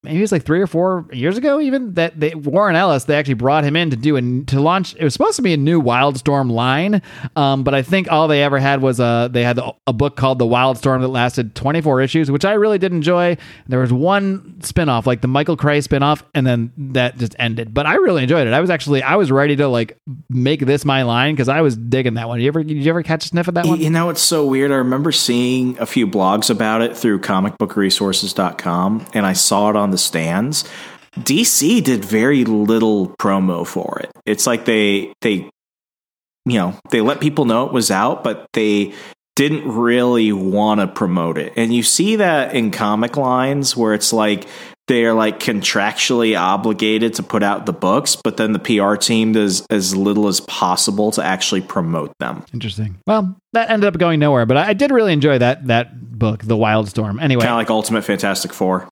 [0.03, 3.15] maybe it was like three or four years ago even that they, warren ellis they
[3.17, 5.57] actually brought him in to do a to launch it was supposed to be a
[5.57, 7.01] new wildstorm line
[7.35, 10.39] um, but i think all they ever had was a they had a book called
[10.39, 13.35] the wildstorm that lasted 24 issues which i really did enjoy.
[13.67, 17.85] There was one spin-off like the michael cray spin-off and then that just ended but
[17.85, 18.53] i really enjoyed it.
[18.53, 19.97] I was actually i was ready to like
[20.29, 22.37] make this my line because i was digging that one.
[22.39, 23.79] Did you ever did you ever catch a sniff of that one?
[23.81, 24.71] you know it's so weird.
[24.71, 29.88] I remember seeing a few blogs about it through comicbookresources.com and i saw it on
[29.89, 30.65] on the stands.
[31.17, 34.11] DC did very little promo for it.
[34.25, 35.49] It's like they they
[36.45, 38.93] you know, they let people know it was out, but they
[39.35, 41.53] didn't really want to promote it.
[41.55, 44.47] And you see that in comic lines where it's like
[44.87, 49.65] they're like contractually obligated to put out the books, but then the PR team does
[49.69, 52.43] as little as possible to actually promote them.
[52.53, 52.97] Interesting.
[53.05, 56.57] Well, that ended up going nowhere, but I did really enjoy that that book, The
[56.57, 57.21] Wildstorm.
[57.21, 58.88] Anyway, kind of like Ultimate Fantastic Four.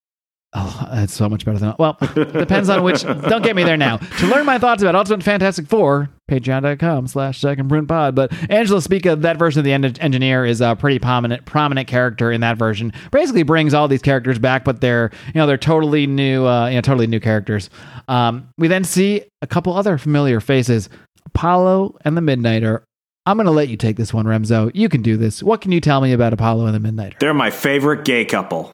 [0.54, 1.98] Oh, it's so much better than well.
[2.16, 3.04] Depends on which.
[3.04, 3.98] Don't get me there now.
[3.98, 8.16] To learn my thoughts about Ultimate Fantastic Four, patreon.com slash second print pod.
[8.16, 12.42] But Angela Spica, that version of the engineer is a pretty prominent prominent character in
[12.42, 12.94] that version.
[13.12, 16.76] Basically brings all these characters back, but they're you know they're totally new, uh, you
[16.76, 17.70] know, totally new characters.
[18.08, 20.88] Um, we then see a couple other familiar faces,
[21.26, 22.84] Apollo and the Midnighter.
[23.26, 24.72] I'm going to let you take this one, Remso.
[24.74, 25.44] You can do this.
[25.44, 27.20] What can you tell me about Apollo and the Midnighter?
[27.20, 28.72] They're my favorite gay couple.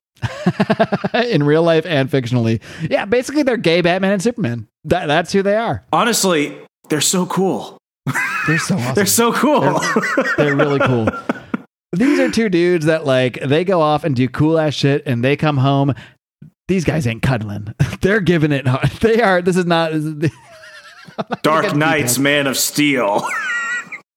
[1.13, 2.61] in real life and fictionally.
[2.89, 4.67] Yeah, basically they're gay Batman and Superman.
[4.85, 5.85] That, that's who they are.
[5.91, 6.57] Honestly,
[6.89, 7.77] they're so cool.
[8.47, 8.95] They're so awesome.
[8.95, 9.61] they're so cool.
[9.61, 11.07] They're, they're really cool.
[11.93, 15.23] These are two dudes that like they go off and do cool ass shit and
[15.23, 15.93] they come home.
[16.67, 17.73] These guys ain't cuddling.
[18.01, 18.89] They're giving it hard.
[19.01, 19.41] They are.
[19.41, 19.91] This is not.
[21.41, 23.27] Dark Knights, Man of Steel.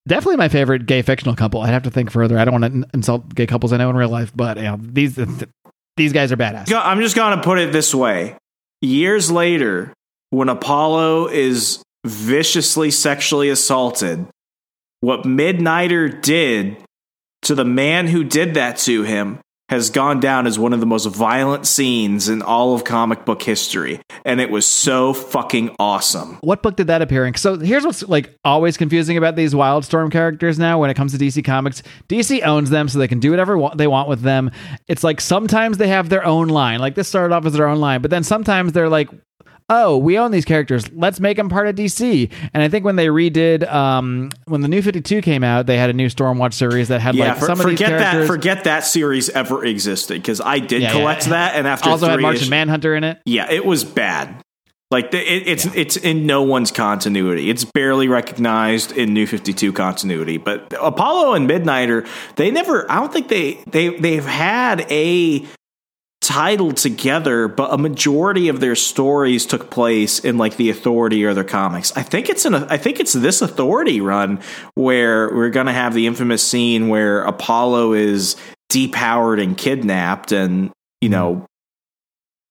[0.07, 1.61] Definitely my favorite gay fictional couple.
[1.61, 2.39] I'd have to think further.
[2.39, 4.79] I don't want to insult gay couples I know in real life, but you know,
[4.81, 5.19] these
[5.97, 6.71] these guys are badass.
[6.73, 8.35] I'm just going to put it this way.
[8.81, 9.93] Years later,
[10.29, 14.27] when Apollo is viciously sexually assaulted,
[15.01, 16.77] what Midnighter did
[17.43, 20.85] to the man who did that to him has gone down as one of the
[20.85, 26.37] most violent scenes in all of comic book history and it was so fucking awesome.
[26.41, 27.35] What book did that appear in?
[27.35, 31.17] So here's what's like always confusing about these wildstorm characters now when it comes to
[31.17, 31.83] dc comics.
[32.07, 34.51] Dc owns them so they can do whatever they want with them.
[34.87, 36.79] It's like sometimes they have their own line.
[36.79, 39.09] Like this started off as their own line but then sometimes they're like
[39.69, 40.91] oh, we own these characters.
[40.91, 42.31] Let's make them part of DC.
[42.53, 45.89] And I think when they redid, um, when the new 52 came out, they had
[45.89, 48.27] a new Stormwatch series that had yeah, like for, some of these characters.
[48.27, 51.31] That, forget that series ever existed because I did yeah, collect yeah.
[51.31, 51.55] that.
[51.55, 53.19] And after also had Martian ish, Manhunter in it.
[53.25, 54.43] Yeah, it was bad.
[54.89, 55.71] Like it, it's yeah.
[55.75, 57.49] it's in no one's continuity.
[57.49, 60.37] It's barely recognized in New Fifty Two continuity.
[60.37, 62.89] But Apollo and Midnighter, they never.
[62.89, 65.45] I don't think they they they've had a
[66.27, 71.33] titled together, but a majority of their stories took place in like the Authority or
[71.33, 71.95] their comics.
[71.95, 74.41] I think it's in a, I think it's this Authority run
[74.75, 78.35] where we're gonna have the infamous scene where Apollo is
[78.69, 81.45] depowered and kidnapped, and you know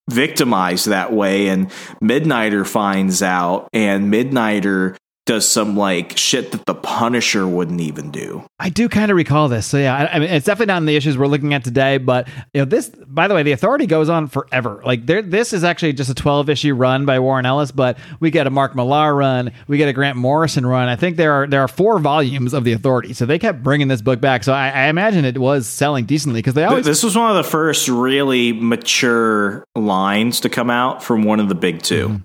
[0.08, 1.68] victimized that way and
[2.00, 8.44] midnighter finds out and midnighter does some like shit that the Punisher wouldn't even do.
[8.60, 9.66] I do kind of recall this.
[9.66, 11.98] So yeah, I, I, mean, it's definitely not in the issues we're looking at today.
[11.98, 12.88] But you know, this.
[12.88, 14.80] By the way, the Authority goes on forever.
[14.84, 18.30] Like there, this is actually just a twelve issue run by Warren Ellis, but we
[18.30, 20.88] get a Mark Millar run, we get a Grant Morrison run.
[20.88, 23.88] I think there are there are four volumes of the Authority, so they kept bringing
[23.88, 24.44] this book back.
[24.44, 26.86] So I, I imagine it was selling decently because they always.
[26.86, 31.48] This was one of the first really mature lines to come out from one of
[31.48, 32.16] the big 2 mm-hmm.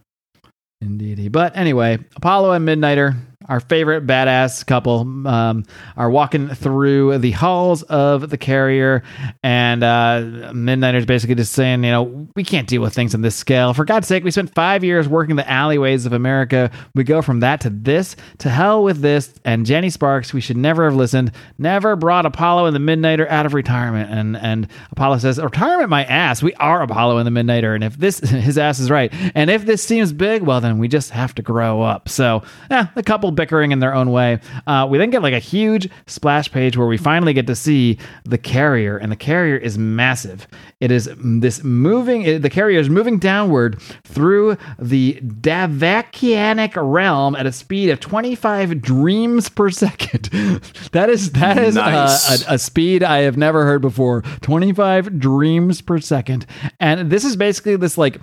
[0.82, 1.28] Indeedy.
[1.30, 3.16] But anyway, Apollo and Midnighter
[3.52, 5.66] our favorite badass couple um,
[5.98, 9.04] are walking through the halls of the carrier,
[9.44, 13.36] and uh, Midnighter's basically just saying, you know, we can't deal with things on this
[13.36, 13.74] scale.
[13.74, 16.72] For God's sake, we spent five years working the alleyways of America.
[16.96, 19.34] We go from that to this, to hell with this.
[19.44, 23.46] And Jenny Sparks, we should never have listened, never brought Apollo and the Midnighter out
[23.46, 24.10] of retirement.
[24.10, 26.42] And and Apollo says, retirement, my ass.
[26.42, 29.66] We are Apollo and the Midnighter, and if this, his ass is right, and if
[29.66, 32.08] this seems big, well, then we just have to grow up.
[32.08, 34.40] So, yeah, the couple bickering in their own way.
[34.68, 37.98] Uh, we then get like a huge splash page where we finally get to see
[38.24, 40.48] the carrier, and the carrier is massive.
[40.80, 42.22] It is this moving.
[42.22, 48.80] It, the carrier is moving downward through the Davakianic realm at a speed of 25
[48.82, 50.26] dreams per second.
[50.92, 52.46] that is that is Nice.
[52.48, 54.22] a, a speed I have never heard before.
[54.42, 56.46] 25 dreams per second,
[56.80, 58.22] and this is basically this like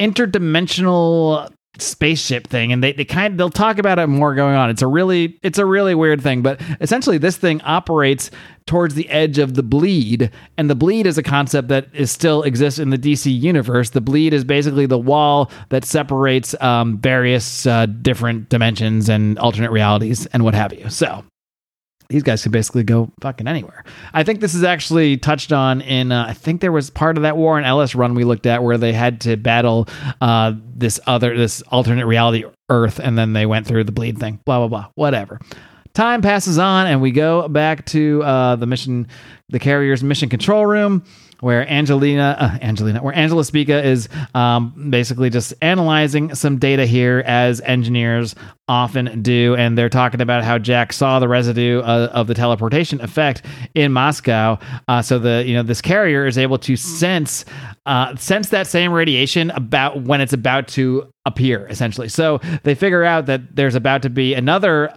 [0.00, 4.70] interdimensional spaceship thing and they, they kind they'll talk about it more going on.
[4.70, 8.30] It's a really it's a really weird thing but essentially this thing operates
[8.66, 12.42] towards the edge of the bleed and the bleed is a concept that is still
[12.42, 13.90] exists in the dc universe.
[13.90, 19.70] The bleed is basically the wall that separates um, various uh, different dimensions and alternate
[19.70, 20.88] realities and what have you.
[20.90, 21.24] So
[22.10, 23.84] these guys could basically go fucking anywhere.
[24.12, 26.12] I think this is actually touched on in.
[26.12, 28.76] Uh, I think there was part of that Warren Ellis run we looked at where
[28.76, 29.88] they had to battle
[30.20, 34.40] uh, this other this alternate reality Earth, and then they went through the bleed thing.
[34.44, 34.86] Blah blah blah.
[34.96, 35.40] Whatever.
[35.94, 39.08] Time passes on, and we go back to uh, the mission,
[39.48, 41.04] the carrier's mission control room,
[41.40, 47.22] where Angelina, uh, Angelina, where Angela Spica is um, basically just analyzing some data here,
[47.26, 48.34] as engineers
[48.68, 53.00] often do, and they're talking about how Jack saw the residue uh, of the teleportation
[53.00, 53.42] effect
[53.74, 54.58] in Moscow.
[54.86, 57.44] Uh, so the you know this carrier is able to sense
[57.86, 62.08] uh, sense that same radiation about when it's about to appear, essentially.
[62.08, 64.92] So they figure out that there's about to be another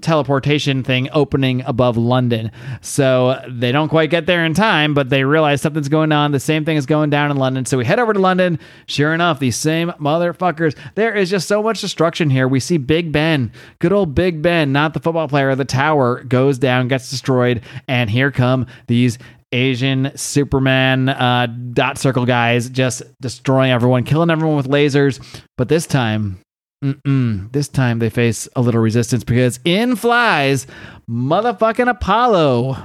[0.00, 2.50] teleportation thing opening above London.
[2.80, 6.32] So they don't quite get there in time, but they realize something's going on.
[6.32, 7.64] The same thing is going down in London.
[7.64, 8.58] So we head over to London.
[8.86, 10.76] Sure enough, these same motherfuckers.
[10.94, 12.48] There is just so much destruction here.
[12.48, 15.54] We see Big Ben, good old Big Ben, not the football player.
[15.54, 19.18] The tower goes down, gets destroyed, and here come these
[19.52, 25.22] Asian Superman uh, dot circle guys just destroying everyone, killing everyone with lasers.
[25.58, 26.40] But this time,
[26.82, 27.52] Mm-mm.
[27.52, 30.66] This time they face a little resistance because in flies
[31.08, 32.76] motherfucking Apollo.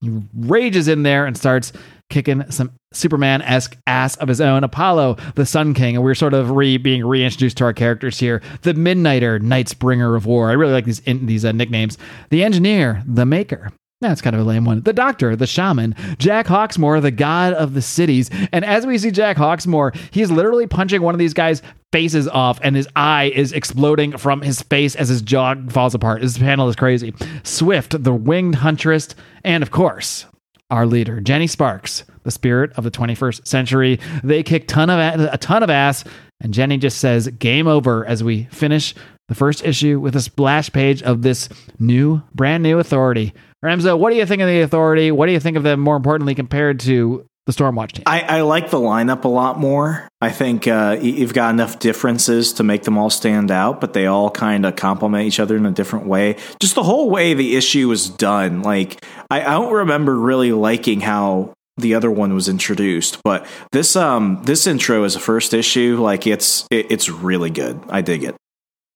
[0.00, 1.72] He rages in there and starts
[2.10, 4.64] kicking some Superman esque ass of his own.
[4.64, 8.42] Apollo, the Sun King, and we're sort of re being reintroduced to our characters here.
[8.62, 10.50] The Midnighter, Night's Bringer of War.
[10.50, 11.98] I really like these in, these uh, nicknames.
[12.30, 13.72] The Engineer, the Maker.
[14.08, 14.82] That's kind of a lame one.
[14.82, 18.30] The Doctor, the Shaman, Jack Hawksmoor, the God of the Cities.
[18.52, 21.62] And as we see Jack Hawksmoor, he's literally punching one of these guys'
[21.92, 26.22] faces off, and his eye is exploding from his face as his jaw falls apart.
[26.22, 27.14] This panel is crazy.
[27.44, 29.14] Swift, the Winged Huntress,
[29.44, 30.26] and of course,
[30.70, 34.00] our leader, Jenny Sparks, the spirit of the 21st century.
[34.24, 36.04] They kick ton of a-, a ton of ass,
[36.40, 38.94] and Jenny just says game over as we finish
[39.28, 43.32] the first issue with a splash page of this new, brand new authority.
[43.64, 45.10] Remso, what do you think of the authority?
[45.10, 48.02] What do you think of them more importantly compared to the Stormwatch team?
[48.06, 50.06] I, I like the lineup a lot more.
[50.20, 54.06] I think uh, you've got enough differences to make them all stand out, but they
[54.06, 56.36] all kind of complement each other in a different way.
[56.60, 58.62] Just the whole way the issue was done.
[58.62, 63.96] Like, I, I don't remember really liking how the other one was introduced, but this
[63.96, 65.96] um this intro is a first issue.
[66.00, 67.80] Like, it's it, it's really good.
[67.88, 68.36] I dig it.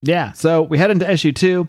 [0.02, 0.32] Yeah.
[0.32, 1.68] So we head into issue two.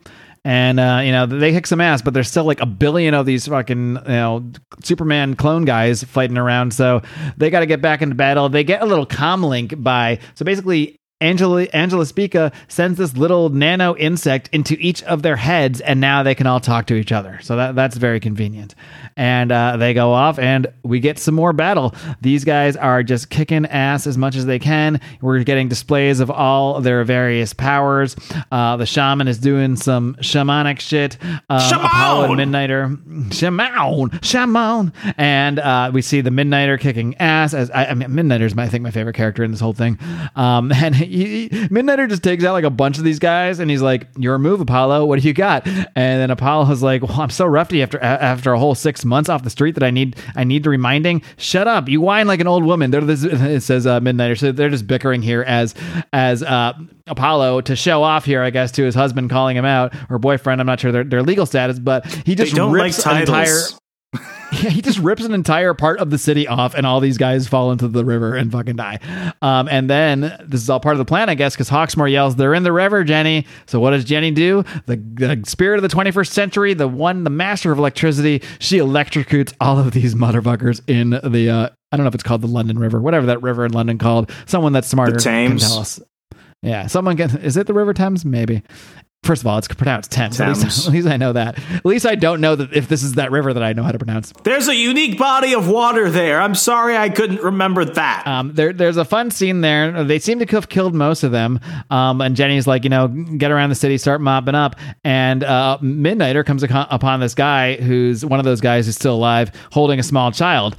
[0.50, 3.28] And uh, you know they kick some ass, but there's still like a billion of
[3.28, 4.52] these fucking you know
[4.84, 6.74] Superman clone guys fighting around.
[6.74, 7.04] So
[7.38, 8.50] they got to get back into battle.
[8.50, 13.50] They get a little comm link by so basically Angela Angela Spica sends this little
[13.50, 17.12] nano insect into each of their heads, and now they can all talk to each
[17.12, 17.40] other.
[17.42, 18.74] So that that's very convenient.
[19.18, 21.94] And uh, they go off, and we get some more battle.
[22.22, 25.02] These guys are just kicking ass as much as they can.
[25.20, 28.16] We're getting displays of all their various powers.
[28.50, 31.18] Uh, the shaman is doing some shamanic shit.
[31.50, 31.86] Um, Shaman!
[31.86, 37.54] Apollo and Midnighter, shaman, shaman, and uh, we see the Midnighter kicking ass.
[37.54, 39.98] As I, I mean, Midnighter's my I think my favorite character in this whole thing.
[40.36, 43.70] Um, and he, he- Midnighter just takes out like a bunch of these guys, and
[43.70, 45.06] he's like, "Your move, Apollo.
[45.06, 48.60] What do you got?" And then Apollo's like, "Well, I'm so rusty after after a
[48.60, 51.22] whole six months off the street that I need I need the reminding.
[51.38, 51.90] Shut up.
[51.90, 54.88] You whine like an old woman." They're this, it says uh, Midnighter, so they're just
[54.88, 55.76] bickering here as
[56.14, 56.74] as uh,
[57.08, 60.62] Apollo to show off here, I guess, to his husband calling him out or boyfriend.
[60.62, 63.46] I'm not sure their, their legal status, but he just like rips an entire.
[64.52, 67.48] Yeah, he just rips an entire part of the city off, and all these guys
[67.48, 68.98] fall into the river and fucking die.
[69.44, 72.36] Um, and then this is all part of the plan, I guess, because Hawksmoor yells,
[72.36, 74.64] "They're in the river, Jenny." So what does Jenny do?
[74.88, 79.54] The, the spirit of the 21st century, the one, the master of electricity, she electrocutes
[79.62, 81.50] all of these motherfuckers in the.
[81.52, 84.00] Uh, I don't know if it's called the London River, whatever that river in London
[84.00, 84.32] called.
[84.48, 85.68] Someone that's smarter can Thames?
[85.68, 86.00] tell us.
[86.64, 87.38] Yeah, someone can.
[87.38, 88.26] Is it the River Thames?
[88.26, 88.64] Maybe.
[89.24, 90.40] First of all, it's pronounced Thames.
[90.40, 91.60] At least, at least I know that.
[91.60, 93.92] At least I don't know that if this is that river that I know how
[93.92, 94.34] to pronounce.
[94.44, 96.42] There's a unique body of water there.
[96.42, 98.26] I'm sorry I couldn't remember that.
[98.26, 100.04] Um, there, there's a fun scene there.
[100.04, 101.60] They seem to have killed most of them.
[101.92, 104.78] Um, and Jenny's like, you know, get around the city, start mopping up.
[105.04, 109.52] And uh, Midnighter comes upon this guy who's one of those guys who's still alive,
[109.72, 110.76] holding a small child.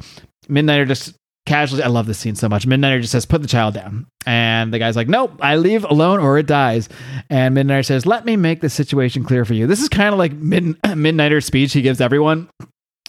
[0.48, 1.19] Midnighter just
[1.50, 2.64] casually, I love this scene so much.
[2.64, 4.06] Midnighter just says, put the child down.
[4.24, 6.88] And the guy's like, nope, I leave alone or it dies.
[7.28, 9.66] And Midnighter says, let me make the situation clear for you.
[9.66, 12.48] This is kind of like Mid- speech he gives everyone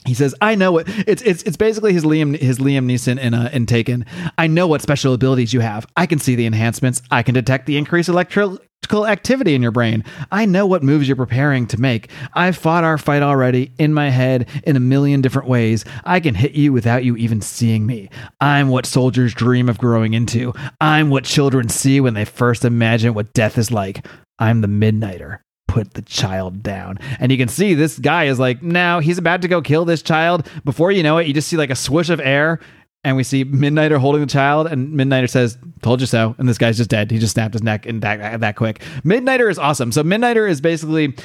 [0.05, 0.87] he says, "I know it.
[1.07, 4.05] It's it's it's basically his Liam his Liam Neeson in uh, in Taken.
[4.37, 5.85] I know what special abilities you have.
[5.95, 7.01] I can see the enhancements.
[7.11, 8.59] I can detect the increased electrical
[9.05, 10.03] activity in your brain.
[10.31, 12.09] I know what moves you're preparing to make.
[12.33, 15.85] I've fought our fight already in my head in a million different ways.
[16.03, 18.09] I can hit you without you even seeing me.
[18.39, 20.53] I'm what soldiers dream of growing into.
[20.81, 24.05] I'm what children see when they first imagine what death is like.
[24.39, 25.39] I'm the Midnighter."
[25.71, 26.99] Put the child down.
[27.19, 30.01] And you can see this guy is like, now he's about to go kill this
[30.01, 30.47] child.
[30.65, 32.59] Before you know it, you just see like a swoosh of air.
[33.03, 36.59] And we see Midnighter holding the child, and Midnighter says, "Told you so." And this
[36.59, 37.09] guy's just dead.
[37.09, 38.83] He just snapped his neck and that that quick.
[39.03, 39.91] Midnighter is awesome.
[39.91, 41.15] So Midnighter is basically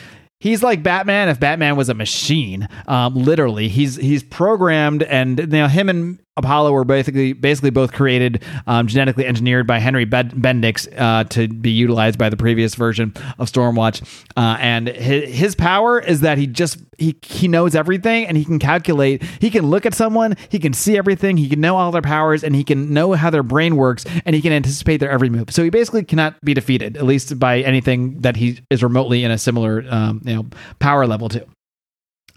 [0.41, 2.67] he's like Batman if Batman was a machine.
[2.87, 7.93] Um, literally, he's he's programmed, and you know him and Apollo were basically basically both
[7.93, 13.15] created um, genetically engineered by Henry Bendix uh, to be utilized by the previous version
[13.39, 14.03] of Stormwatch.
[14.37, 18.45] Uh, and his, his power is that he just he he knows everything and he
[18.45, 19.23] can calculate.
[19.41, 22.45] He can look at someone, he can see everything, he can know all their powers,
[22.45, 25.51] and he can know how their brain works, and he can anticipate their every move.
[25.51, 29.31] So he basically cannot be defeated, at least by anything that he is remotely in
[29.31, 30.47] a similar um, you know
[30.81, 31.47] power level to.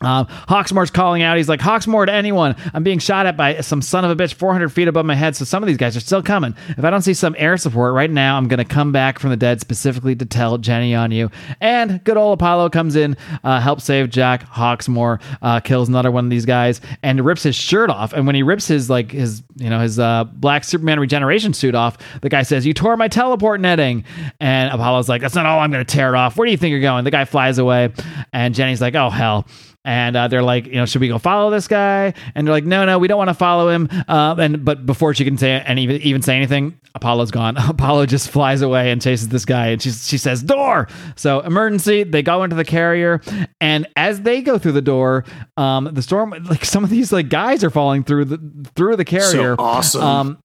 [0.01, 1.37] Um, Hawksmoor's calling out.
[1.37, 2.55] He's like, Hawksmoor to anyone.
[2.73, 5.35] I'm being shot at by some son of a bitch 400 feet above my head.
[5.35, 6.55] So some of these guys are still coming.
[6.69, 9.29] If I don't see some air support right now, I'm going to come back from
[9.29, 11.29] the dead specifically to tell Jenny on you.
[11.59, 14.43] And good old Apollo comes in, uh, helps save Jack.
[14.43, 18.13] Hawksmoor uh, kills another one of these guys and rips his shirt off.
[18.13, 21.75] And when he rips his like his you know his uh, black Superman regeneration suit
[21.75, 24.05] off, the guy says, "You tore my teleport netting."
[24.39, 25.59] And Apollo's like, "That's not all.
[25.59, 26.37] I'm going to tear it off.
[26.37, 27.91] Where do you think you're going?" The guy flies away,
[28.33, 29.45] and Jenny's like, "Oh hell."
[29.85, 32.13] And uh, they're like, you know, should we go follow this guy?
[32.35, 33.87] And they're like, no, no, we don't want to follow him.
[34.07, 37.55] Uh, and but before she can say and even even say anything, Apollo's gone.
[37.69, 42.03] Apollo just flies away and chases this guy, and she she says, "Door!" So emergency.
[42.03, 43.21] They go into the carrier,
[43.61, 45.23] and as they go through the door,
[45.55, 49.05] um, the storm like some of these like guys are falling through the through the
[49.05, 49.55] carrier.
[49.55, 50.01] So awesome.
[50.01, 50.39] Um,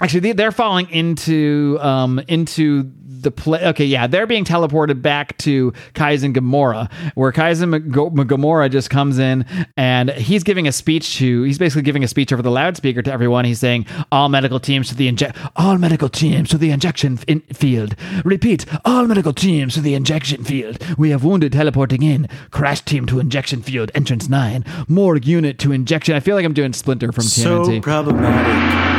[0.00, 2.84] actually, they, they're falling into um into
[3.22, 3.64] the play.
[3.66, 9.44] Okay, yeah, they're being teleported back to Kaizen Gamorra, where Kaizen Gamorra just comes in
[9.76, 11.42] and he's giving a speech to.
[11.44, 13.44] He's basically giving a speech over the loudspeaker to everyone.
[13.44, 15.36] He's saying, "All medical teams to the inject.
[15.56, 17.94] All medical teams to the injection in- field.
[18.24, 18.66] Repeat.
[18.84, 20.78] All medical teams to the injection field.
[20.98, 22.28] We have wounded teleporting in.
[22.50, 23.90] Crash team to injection field.
[23.94, 24.64] Entrance nine.
[24.88, 26.14] Morgue unit to injection.
[26.14, 28.91] I feel like I'm doing Splinter from so problematic.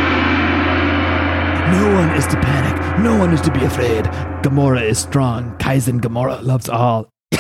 [1.72, 3.00] No one is to panic.
[3.04, 4.06] No one is to be afraid.
[4.44, 5.58] Gamorra is strong.
[5.58, 7.10] Kaizen Gamorra loves all.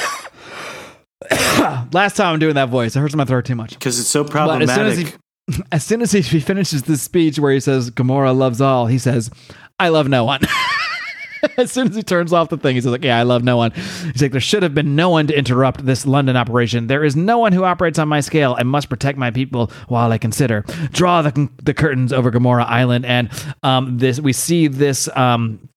[1.91, 3.71] Last time I'm doing that voice, it hurts my throat too much.
[3.73, 5.19] Because it's so But as soon as problematic.
[5.47, 8.97] he, as soon as he finishes this speech where he says Gamorra loves all, he
[8.97, 9.29] says,
[9.79, 10.41] "I love no one."
[11.57, 13.57] as soon as he turns off the thing, he says, like, yeah, I love no
[13.57, 13.71] one.
[13.71, 16.87] He's like, there should have been no one to interrupt this London operation.
[16.87, 18.55] There is no one who operates on my scale.
[18.57, 20.61] I must protect my people while I consider.
[20.91, 23.05] Draw the, the curtains over Gamorra Island.
[23.05, 23.29] And
[23.63, 25.09] um, this we see this.
[25.15, 25.69] Um,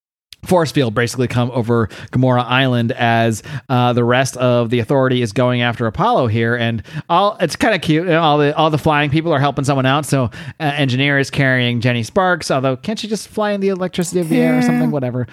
[0.47, 5.33] force field basically come over Gamorra Island as uh, the rest of the authority is
[5.33, 8.05] going after Apollo here, and all it's kind of cute.
[8.05, 10.07] You know, all the all the flying people are helping someone out.
[10.07, 14.21] So, uh, engineer is carrying Jenny Sparks, although can't she just fly in the electricity
[14.21, 14.91] of the air or something?
[14.91, 15.27] Whatever.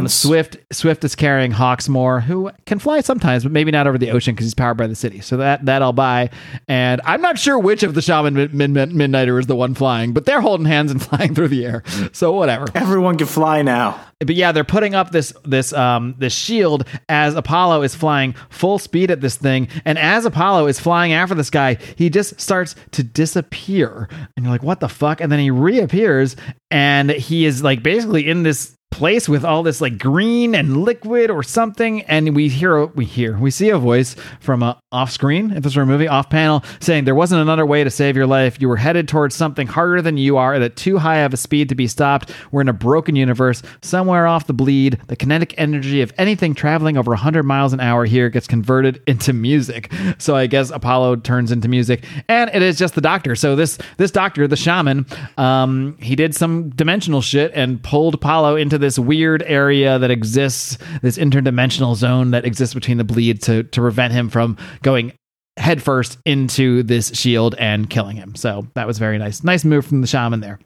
[0.00, 4.10] Um, Swift Swift is carrying Hawksmoor, who can fly sometimes, but maybe not over the
[4.10, 5.20] ocean because he's powered by the city.
[5.20, 6.30] So that that I'll buy.
[6.68, 9.74] And I'm not sure which of the Shaman Mid- Mid- Mid- Midnighter is the one
[9.74, 11.82] flying, but they're holding hands and flying through the air.
[12.12, 14.00] So whatever Everyone can fly now.
[14.24, 18.78] But yeah, they're putting up this this um this shield as Apollo is flying full
[18.78, 22.74] speed at this thing, and as Apollo is flying after this guy, he just starts
[22.92, 25.20] to disappear, and you're like, what the fuck?
[25.20, 26.36] And then he reappears,
[26.70, 31.28] and he is like basically in this place with all this like green and liquid
[31.28, 35.64] or something and we hear we hear we see a voice from off screen if
[35.64, 38.60] this were a movie off panel saying there wasn't another way to save your life.
[38.60, 41.68] You were headed towards something harder than you are at too high of a speed
[41.70, 42.30] to be stopped.
[42.52, 45.00] We're in a broken universe somewhere off the bleed.
[45.08, 49.32] The kinetic energy of anything traveling over 100 miles an hour here gets converted into
[49.32, 49.92] music.
[50.18, 53.34] So i guess apollo turns into music and it is just the doctor.
[53.34, 58.54] So this this doctor the shaman um he did some dimensional shit and pulled apollo
[58.54, 63.62] into this weird area that exists, this interdimensional zone that exists between the bleed to
[63.64, 65.12] to prevent him from going
[65.56, 68.34] headfirst into this shield and killing him.
[68.34, 69.42] So that was very nice.
[69.44, 70.58] Nice move from the shaman there.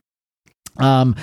[0.78, 1.16] Um,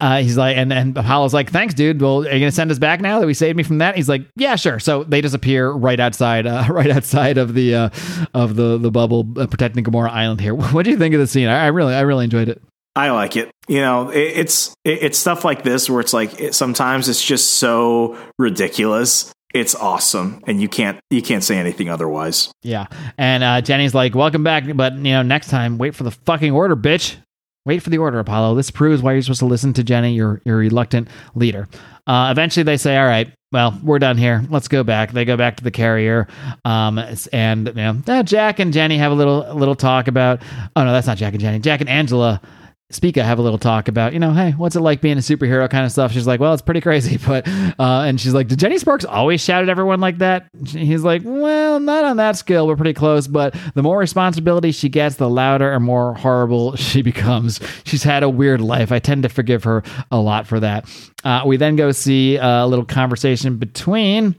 [0.00, 2.00] uh, he's like, and and Apollo's like, thanks, dude.
[2.00, 3.96] Well, are you gonna send us back now that we saved me from that?
[3.96, 4.78] He's like, yeah, sure.
[4.78, 7.90] So they disappear right outside, uh, right outside of the uh,
[8.34, 10.40] of the the bubble uh, protecting Gamorra Island.
[10.40, 11.48] Here, what do you think of the scene?
[11.48, 12.62] I, I really, I really enjoyed it.
[12.98, 13.52] I like it.
[13.68, 17.24] You know, it, it's it, it's stuff like this where it's like it, sometimes it's
[17.24, 19.32] just so ridiculous.
[19.54, 22.50] It's awesome, and you can't you can't say anything otherwise.
[22.62, 22.86] Yeah,
[23.16, 26.50] and uh, Jenny's like, welcome back, but you know, next time, wait for the fucking
[26.50, 27.14] order, bitch.
[27.64, 28.56] Wait for the order, Apollo.
[28.56, 31.68] This proves why you're supposed to listen to Jenny, your your reluctant leader.
[32.04, 34.44] Uh, eventually, they say, "All right, well, we're done here.
[34.50, 36.26] Let's go back." They go back to the carrier,
[36.64, 36.98] um,
[37.32, 40.42] and you know, uh, Jack and Jenny have a little little talk about.
[40.74, 41.60] Oh no, that's not Jack and Jenny.
[41.60, 42.40] Jack and Angela
[42.90, 45.68] Spica have a little talk about, you know, hey, what's it like being a superhero
[45.68, 46.10] kind of stuff.
[46.10, 49.42] She's like, well, it's pretty crazy, but uh, and she's like, did Jenny Sparks always
[49.42, 50.48] shout at everyone like that?
[50.66, 52.66] He's like, well, not on that scale.
[52.66, 57.02] We're pretty close, but the more responsibility she gets, the louder and more horrible she
[57.02, 57.60] becomes.
[57.84, 58.90] She's had a weird life.
[58.90, 60.88] I tend to forgive her a lot for that.
[61.24, 64.34] Uh, we then go see a little conversation between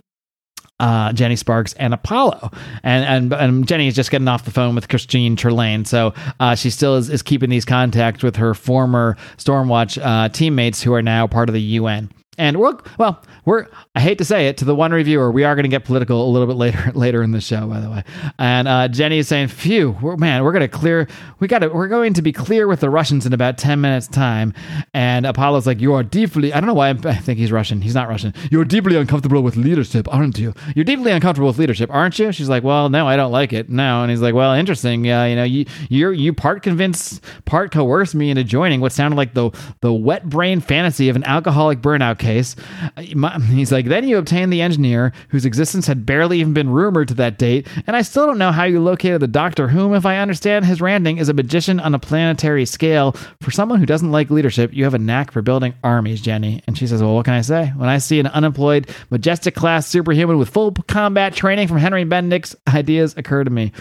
[0.79, 2.51] uh, Jenny Sparks and Apollo.
[2.83, 5.85] And, and and Jenny is just getting off the phone with Christine Trelane.
[5.85, 10.81] So uh, she still is, is keeping these contacts with her former Stormwatch uh, teammates
[10.81, 12.09] who are now part of the UN.
[12.39, 15.55] And we're well, we're I hate to say it to the one reviewer, we are
[15.55, 18.03] going to get political a little bit later later in the show, by the way.
[18.39, 21.09] And uh, Jenny is saying, "Phew, we're, man, we're going to clear.
[21.39, 21.61] We got.
[21.73, 24.53] We're going to be clear with the Russians in about ten minutes time."
[24.93, 26.53] And Apollo's like, "You are deeply.
[26.53, 27.81] I don't know why I'm, i think he's Russian.
[27.81, 28.33] He's not Russian.
[28.49, 30.53] You're deeply uncomfortable with leadership, aren't you?
[30.75, 33.69] You're deeply uncomfortable with leadership, aren't you?" She's like, "Well, no, I don't like it.
[33.69, 35.03] No." And he's like, "Well, interesting.
[35.03, 39.17] Yeah, you know, you you you part convince, part coerce me into joining what sounded
[39.17, 44.07] like the the wet brain fantasy of an alcoholic burnout case." Uh, he's like, then
[44.07, 47.95] you obtained the engineer whose existence had barely even been rumored to that date, and
[47.95, 51.17] I still don't know how you located the doctor, whom, if I understand his ranting,
[51.17, 53.13] is a magician on a planetary scale.
[53.41, 56.61] For someone who doesn't like leadership, you have a knack for building armies, Jenny.
[56.67, 57.67] And she says, Well, what can I say?
[57.75, 62.55] When I see an unemployed, majestic class superhuman with full combat training from Henry Bendix
[62.67, 63.71] ideas occur to me.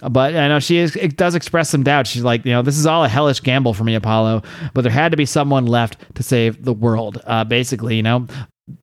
[0.00, 2.06] But I know she is, it does express some doubt.
[2.06, 4.42] She's like, you know, this is all a hellish gamble for me, Apollo.
[4.74, 7.20] But there had to be someone left to save the world.
[7.26, 8.26] Uh, basically, you know,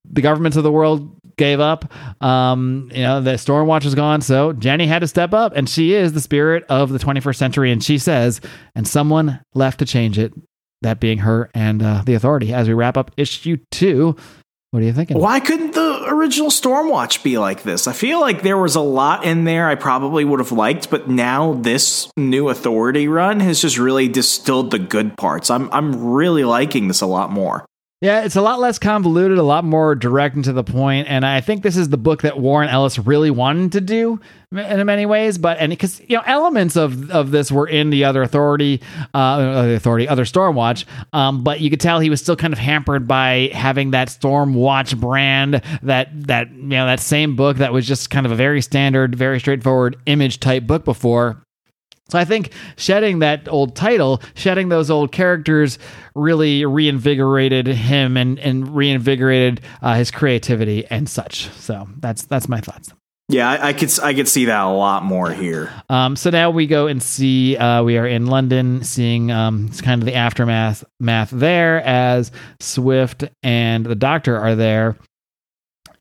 [0.09, 1.91] the governments of the world gave up.
[2.23, 5.93] Um, you know, the Stormwatch is gone, so Jenny had to step up, and she
[5.93, 7.71] is the spirit of the 21st century.
[7.71, 8.41] And she says,
[8.73, 10.33] and someone left to change it.
[10.81, 12.53] That being her and uh, the Authority.
[12.53, 14.15] As we wrap up issue two,
[14.69, 15.17] what are you thinking?
[15.17, 17.87] Why couldn't the original Stormwatch be like this?
[17.87, 21.09] I feel like there was a lot in there I probably would have liked, but
[21.09, 25.49] now this new Authority run has just really distilled the good parts.
[25.49, 27.65] I'm I'm really liking this a lot more.
[28.01, 31.25] Yeah, it's a lot less convoluted, a lot more direct and to the point, and
[31.25, 34.19] I think this is the book that Warren Ellis really wanted to do
[34.51, 35.37] in many ways.
[35.37, 38.81] But and because you know elements of of this were in the other authority,
[39.13, 40.83] uh, the authority, other Stormwatch,
[41.13, 44.99] um, but you could tell he was still kind of hampered by having that Stormwatch
[44.99, 48.61] brand, that that you know that same book that was just kind of a very
[48.61, 51.44] standard, very straightforward image type book before
[52.09, 55.79] so I think shedding that old title, shedding those old characters,
[56.13, 61.49] really reinvigorated him and and reinvigorated uh, his creativity and such.
[61.51, 62.93] So that's that's my thoughts.
[63.27, 65.73] Yeah, I, I, could I could see that a lot more here.
[65.89, 67.57] Um, so now we go and see.
[67.57, 73.23] Uh, we are in London, seeing um, kind of the aftermath math there as Swift
[73.41, 74.95] and the Doctor are there.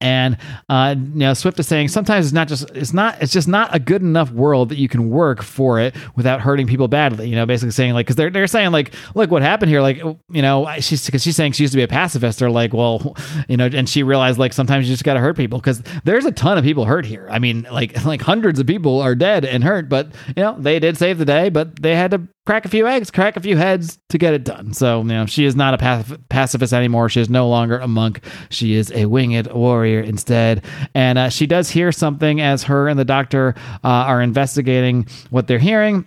[0.01, 0.37] And
[0.69, 3.75] uh, you know, Swift is saying sometimes it's not just it's not it's just not
[3.75, 7.29] a good enough world that you can work for it without hurting people badly.
[7.29, 9.81] You know, basically saying like because they're they're saying like look what happened here.
[9.81, 12.39] Like you know she's because she's saying she used to be a pacifist.
[12.39, 13.17] They're like well
[13.49, 16.25] you know, and she realized like sometimes you just got to hurt people because there's
[16.25, 17.27] a ton of people hurt here.
[17.31, 20.79] I mean like like hundreds of people are dead and hurt, but you know they
[20.79, 23.57] did save the day, but they had to crack a few eggs, crack a few
[23.57, 24.75] heads to get it done.
[24.75, 27.09] So, you know, she is not a pacif- pacifist anymore.
[27.09, 28.25] She is no longer a monk.
[28.51, 30.65] She is a winged warrior instead.
[30.95, 35.47] And uh, she does hear something as her and the doctor uh, are investigating what
[35.47, 36.07] they're hearing.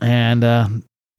[0.00, 0.68] And uh,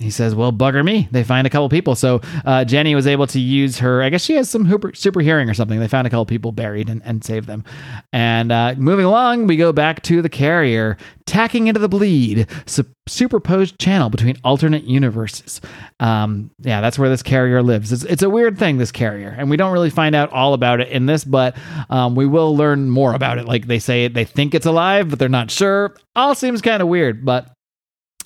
[0.03, 1.95] he says, "Well, bugger me." They find a couple people.
[1.95, 4.03] So uh, Jenny was able to use her.
[4.03, 5.79] I guess she has some super, hearing or something.
[5.79, 7.63] They found a couple people buried and, and saved them.
[8.11, 12.85] And uh, moving along, we go back to the carrier, tacking into the bleed, su-
[13.07, 15.61] superposed channel between alternate universes.
[15.99, 17.91] Um, yeah, that's where this carrier lives.
[17.91, 20.81] It's, it's, a weird thing, this carrier, and we don't really find out all about
[20.81, 21.57] it in this, but
[21.89, 23.45] um, we will learn more about it.
[23.45, 25.95] Like they say, they think it's alive, but they're not sure.
[26.15, 27.53] All seems kind of weird, but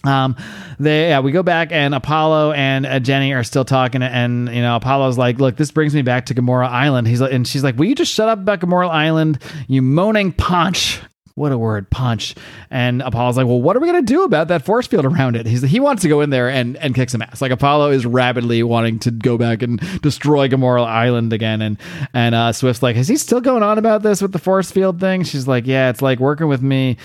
[0.03, 0.35] Um,
[0.79, 4.61] they yeah, we go back and Apollo and uh, Jenny are still talking, and you
[4.61, 7.63] know Apollo's like, "Look, this brings me back to Gamorra Island." He's like, and she's
[7.63, 11.01] like, "Will you just shut up about Gamorra Island, you moaning paunch?"
[11.37, 12.33] What a word, punch.
[12.71, 15.35] And Apollo's like, well, what are we going to do about that force field around
[15.35, 15.45] it?
[15.45, 17.43] He's, he wants to go in there and, and kick some ass.
[17.43, 21.61] Like Apollo is rapidly wanting to go back and destroy Gamorra Island again.
[21.61, 21.77] And,
[22.11, 24.99] and uh, Swift's like, is he still going on about this with the force field
[24.99, 25.23] thing?
[25.23, 26.97] She's like, yeah, it's like working with me.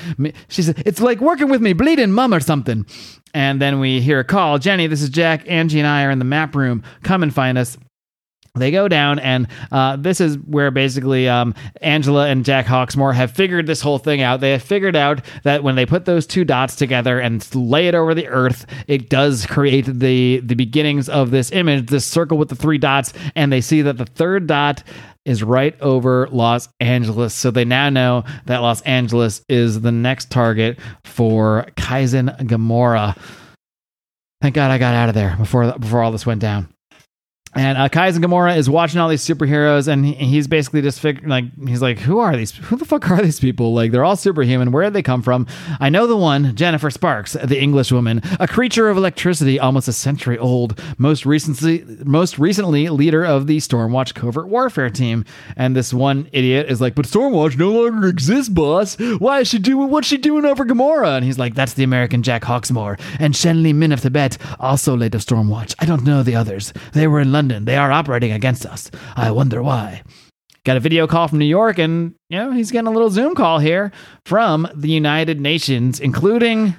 [0.49, 2.87] She said, it's like working with me, bleeding mum or something.
[3.35, 4.59] And then we hear a call.
[4.59, 5.45] Jenny, this is Jack.
[5.47, 6.83] Angie and I are in the map room.
[7.03, 7.77] Come and find us
[8.55, 13.31] they go down, and uh, this is where basically um, Angela and Jack Hawksmoor have
[13.31, 14.41] figured this whole thing out.
[14.41, 17.95] They have figured out that when they put those two dots together and lay it
[17.95, 22.51] over the Earth, it does create the the beginnings of this image, this circle with
[22.51, 24.83] the three dots, and they see that the third dot
[25.25, 27.33] is right over Los Angeles.
[27.33, 33.17] So they now know that Los Angeles is the next target for Kaizen Gamorra.
[34.43, 36.69] Thank God I got out of there before before all this went down.
[37.55, 41.27] And uh, Kaizen Gamorra is watching all these superheroes, and he, he's basically just fig-
[41.29, 42.51] like he's like, "Who are these?
[42.53, 43.75] Who the fuck are these people?
[43.75, 44.73] Like, they're all superhuman.
[44.73, 45.47] Where did they come from?
[45.79, 49.93] I know the one, Jennifer Sparks, the English woman, a creature of electricity, almost a
[49.93, 50.81] century old.
[50.97, 55.27] Most recently, most recently, leader of the Stormwatch covert warfare team.
[55.55, 58.97] And this one idiot is like, "But Stormwatch no longer exists, boss.
[59.19, 59.91] Why is she doing?
[59.91, 63.75] What's she doing over Gamorra?" And he's like, "That's the American Jack Hawksmoor and Shenli
[63.75, 65.75] Min of Tibet, also late of Stormwatch.
[65.79, 66.73] I don't know the others.
[66.95, 67.65] They were in London." London.
[67.65, 68.89] They are operating against us.
[69.17, 70.03] I wonder why.
[70.65, 73.35] Got a video call from New York, and you know he's getting a little Zoom
[73.35, 73.91] call here
[74.25, 76.77] from the United Nations, including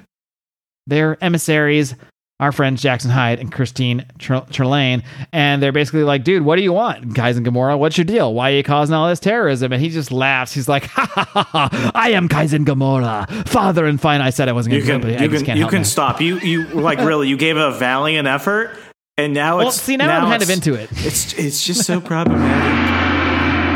[0.86, 1.94] their emissaries,
[2.40, 5.02] our friends Jackson Hyde and Christine Trelane,
[5.34, 7.78] and they're basically like, "Dude, what do you want, Kaizen Gamorra?
[7.78, 8.32] What's your deal?
[8.32, 10.54] Why are you causing all this terrorism?" And he just laughs.
[10.54, 11.44] He's like, "Ha ha ha!
[11.44, 11.90] ha.
[11.94, 15.30] I am Kaizen Gamorra, father and fine." I said I wasn't going to it, but
[15.30, 16.22] you can, you can stop.
[16.22, 17.28] You you like really?
[17.28, 18.78] You gave a valiant effort
[19.16, 20.88] and now well, it's see now, now I'm kind of into it.
[20.92, 22.44] It's it's just so problematic.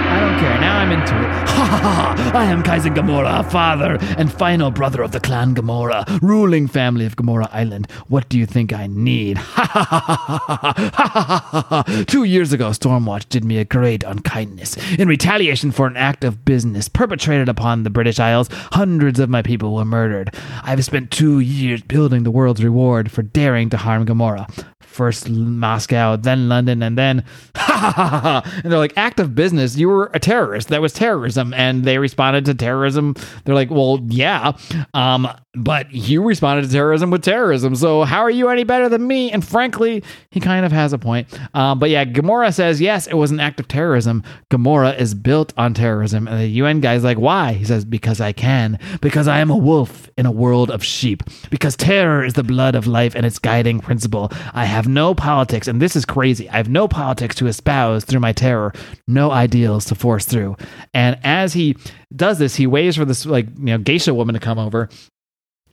[0.08, 0.58] I don't care.
[0.58, 1.48] Now I'm into it.
[1.58, 2.38] Ha ha ha!
[2.38, 7.16] I am Kaizen Gamorra, father and final brother of the clan Gamorra, ruling family of
[7.16, 7.90] Gamorra Island.
[8.06, 9.38] What do you think I need?
[9.58, 12.04] Ha ha ha ha ha ha ha ha!
[12.06, 14.76] Two years ago, Stormwatch did me a great unkindness.
[14.98, 19.42] In retaliation for an act of business perpetrated upon the British Isles, hundreds of my
[19.42, 20.32] people were murdered.
[20.62, 24.48] I've spent two years building the world's reward for daring to harm Gamorra
[24.98, 27.24] first Moscow, then London, and then
[27.54, 29.76] and they're like, act of business.
[29.76, 30.68] You were a terrorist.
[30.68, 33.14] That was terrorism, and they responded to terrorism.
[33.44, 34.52] They're like, well, yeah,
[34.94, 37.76] um, but you responded to terrorism with terrorism.
[37.76, 39.30] So how are you any better than me?
[39.30, 41.28] And frankly, he kind of has a point.
[41.54, 44.24] Um, but yeah, Gamorra says yes, it was an act of terrorism.
[44.50, 47.52] Gamorra is built on terrorism, and the UN guy's like, why?
[47.52, 51.22] He says because I can, because I am a wolf in a world of sheep,
[51.50, 54.32] because terror is the blood of life and its guiding principle.
[54.54, 56.48] I have no politics, and this is crazy.
[56.50, 58.72] I have no politics to espouse through my terror,
[59.06, 60.56] no ideals to force through.
[60.94, 61.76] And as he
[62.14, 64.88] does this, he waits for this like you know geisha woman to come over.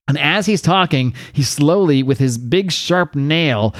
[0.07, 3.73] And as he's talking, he slowly, with his big sharp nail,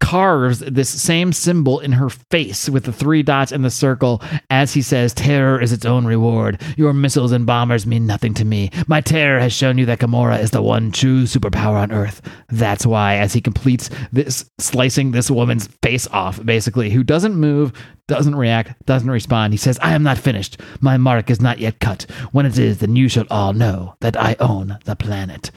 [0.00, 4.72] carves this same symbol in her face with the three dots and the circle as
[4.72, 6.60] he says, Terror is its own reward.
[6.76, 8.70] Your missiles and bombers mean nothing to me.
[8.86, 12.22] My terror has shown you that Gamorra is the one true superpower on Earth.
[12.48, 17.72] That's why, as he completes this, slicing this woman's face off, basically, who doesn't move,
[18.06, 20.60] doesn't react, doesn't respond, he says, I am not finished.
[20.80, 22.02] My mark is not yet cut.
[22.32, 25.50] When it is, then you shall all know that I own the planet.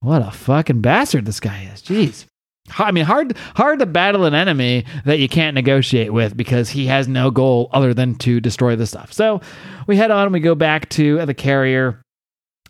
[0.00, 1.82] What a fucking bastard this guy is.
[1.82, 2.26] Jeez.
[2.78, 6.86] I mean, hard hard to battle an enemy that you can't negotiate with because he
[6.86, 9.12] has no goal other than to destroy the stuff.
[9.12, 9.40] So
[9.86, 10.32] we head on.
[10.32, 11.98] We go back to the carrier.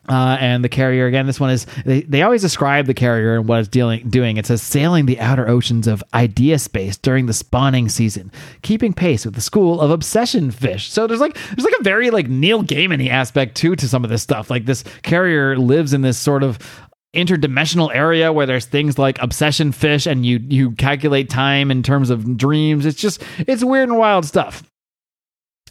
[0.09, 1.28] Uh, and the carrier again.
[1.28, 4.36] This one is they, they always describe the carrier and what it's dealing doing.
[4.36, 8.32] It says sailing the outer oceans of idea space during the spawning season,
[8.62, 10.90] keeping pace with the school of obsession fish.
[10.90, 14.11] So there's like there's like a very like Neil Gaiman aspect too to some of
[14.11, 14.51] this stuff.
[14.51, 16.59] Like this carrier lives in this sort of
[17.14, 22.08] interdimensional area where there's things like obsession fish and you you calculate time in terms
[22.08, 24.62] of dreams it's just it's weird and wild stuff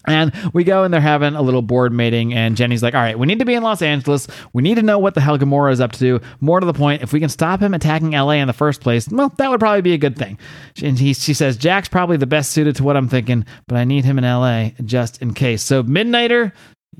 [0.06, 3.18] and we go and they're having a little board meeting, and Jenny's like, All right,
[3.18, 4.28] we need to be in Los Angeles.
[4.54, 6.20] We need to know what the hell Gamorra is up to.
[6.40, 9.08] More to the point, if we can stop him attacking LA in the first place,
[9.10, 10.40] well, that would probably be a good thing.
[10.82, 13.84] And he, she says, Jack's probably the best suited to what I'm thinking, but I
[13.84, 15.62] need him in LA just in case.
[15.62, 16.52] So, Midnighter,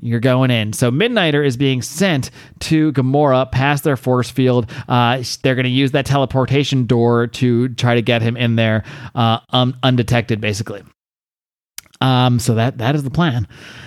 [0.02, 0.72] you're going in.
[0.72, 2.30] So Midnighter is being sent
[2.60, 4.70] to Gamorra past their force field.
[4.88, 8.84] Uh, they're going to use that teleportation door to try to get him in there
[9.14, 9.38] uh,
[9.82, 10.82] undetected, basically.
[12.00, 13.46] Um, so that that is the plan.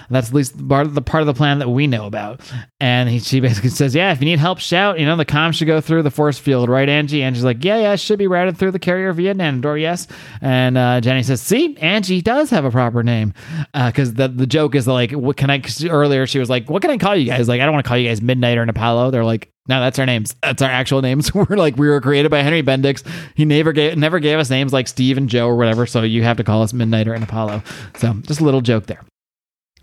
[0.10, 2.42] That's at least part of the part of the plan that we know about.
[2.80, 5.00] And he, she basically says, "Yeah, if you need help, shout.
[5.00, 7.78] You know, the comm should go through the force field, right, Angie?" Angie's like, "Yeah,
[7.78, 10.08] yeah, it should be routed through the carrier via Nandor, yes."
[10.42, 13.34] And uh, Jenny says, "See, Angie does have a proper name."
[13.74, 16.82] Because uh, the the joke is like, "What can I?" earlier she was like, "What
[16.82, 18.70] can I call you guys?" Like, I don't want to call you guys Midnighter and
[18.70, 19.12] Apollo.
[19.12, 20.36] They're like, no, that's our names.
[20.44, 21.34] That's our actual names.
[21.34, 23.04] We're like we were created by Henry Bendix.
[23.36, 25.86] He never gave never gave us names like Steve and Joe or whatever.
[25.86, 27.64] So you have to call us Midnighter and Apollo.
[27.98, 29.02] So just a little joke there.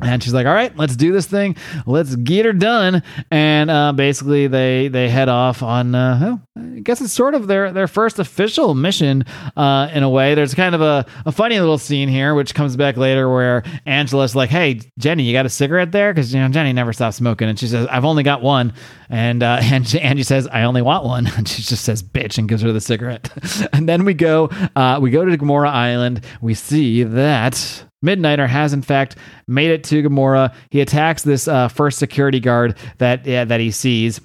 [0.02, 1.56] And she's like, "All right, let's do this thing.
[1.86, 5.94] Let's get her done." And uh, basically, they they head off on.
[5.94, 9.24] Uh, well, I guess it's sort of their their first official mission
[9.56, 10.34] uh, in a way.
[10.34, 14.34] There's kind of a, a funny little scene here, which comes back later, where Angela's
[14.34, 17.48] like, "Hey, Jenny, you got a cigarette there?" Because you know Jenny never stops smoking,
[17.48, 18.72] and she says, "I've only got one."
[19.08, 22.48] And uh, Angie, Angie says, "I only want one," and she just says, "Bitch," and
[22.48, 23.30] gives her the cigarette.
[23.72, 26.24] and then we go uh, we go to Gamorra Island.
[26.40, 30.54] We see that Midnighter has in fact made it to Gamorra.
[30.70, 34.20] He attacks this uh, first security guard that yeah, that he sees.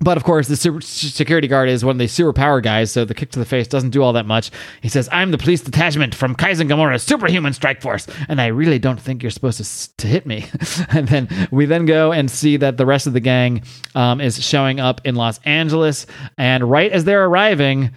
[0.00, 3.14] But of course, the super security guard is one of the superpower guys, so the
[3.14, 4.52] kick to the face doesn't do all that much.
[4.80, 8.78] He says, "I'm the police detachment from Kaizen Gamorra's superhuman strike force, and I really
[8.78, 10.46] don't think you're supposed to to hit me."
[10.90, 13.62] and then we then go and see that the rest of the gang
[13.96, 17.90] um, is showing up in Los Angeles, and right as they're arriving,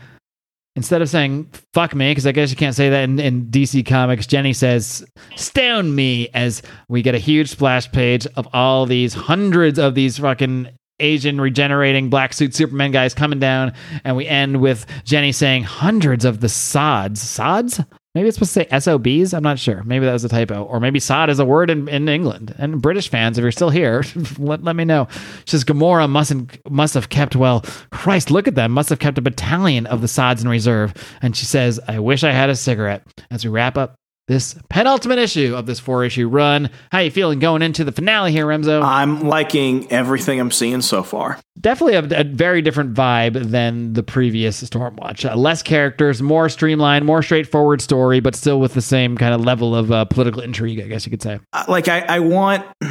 [0.75, 3.85] instead of saying fuck me because i guess you can't say that in, in, dc
[3.85, 5.05] comics jenny says
[5.35, 10.17] stone me as we get a huge splash page of all these hundreds of these
[10.17, 10.67] fucking
[10.99, 16.25] asian regenerating black suit superman guys coming down and we end with jenny saying hundreds
[16.25, 17.21] of the sods.
[17.21, 17.81] Sods
[18.13, 19.33] Maybe it's supposed to say SOBs.
[19.33, 19.83] I'm not sure.
[19.83, 20.63] Maybe that was a typo.
[20.63, 22.53] Or maybe sod is a word in, in England.
[22.57, 24.03] And British fans, if you're still here,
[24.37, 25.07] let, let me know.
[25.45, 27.63] She says Gamorra mustn't must have kept well.
[27.91, 28.73] Christ, look at them.
[28.73, 30.93] Must have kept a battalion of the sods in reserve.
[31.21, 33.03] And she says, I wish I had a cigarette.
[33.29, 33.95] As we wrap up
[34.31, 36.69] this penultimate issue of this four issue run.
[36.91, 38.81] How you feeling going into the finale here, Remso?
[38.81, 41.37] I'm liking everything I'm seeing so far.
[41.59, 45.29] Definitely a, a very different vibe than the previous Stormwatch.
[45.29, 49.41] Uh, less characters, more streamlined, more straightforward story, but still with the same kind of
[49.41, 51.39] level of uh, political intrigue, I guess you could say.
[51.51, 52.65] Uh, like, I, I want.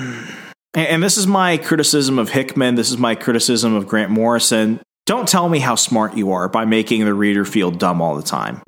[0.72, 2.76] And this is my criticism of Hickman.
[2.76, 4.80] This is my criticism of Grant Morrison.
[5.04, 8.22] Don't tell me how smart you are by making the reader feel dumb all the
[8.22, 8.62] time.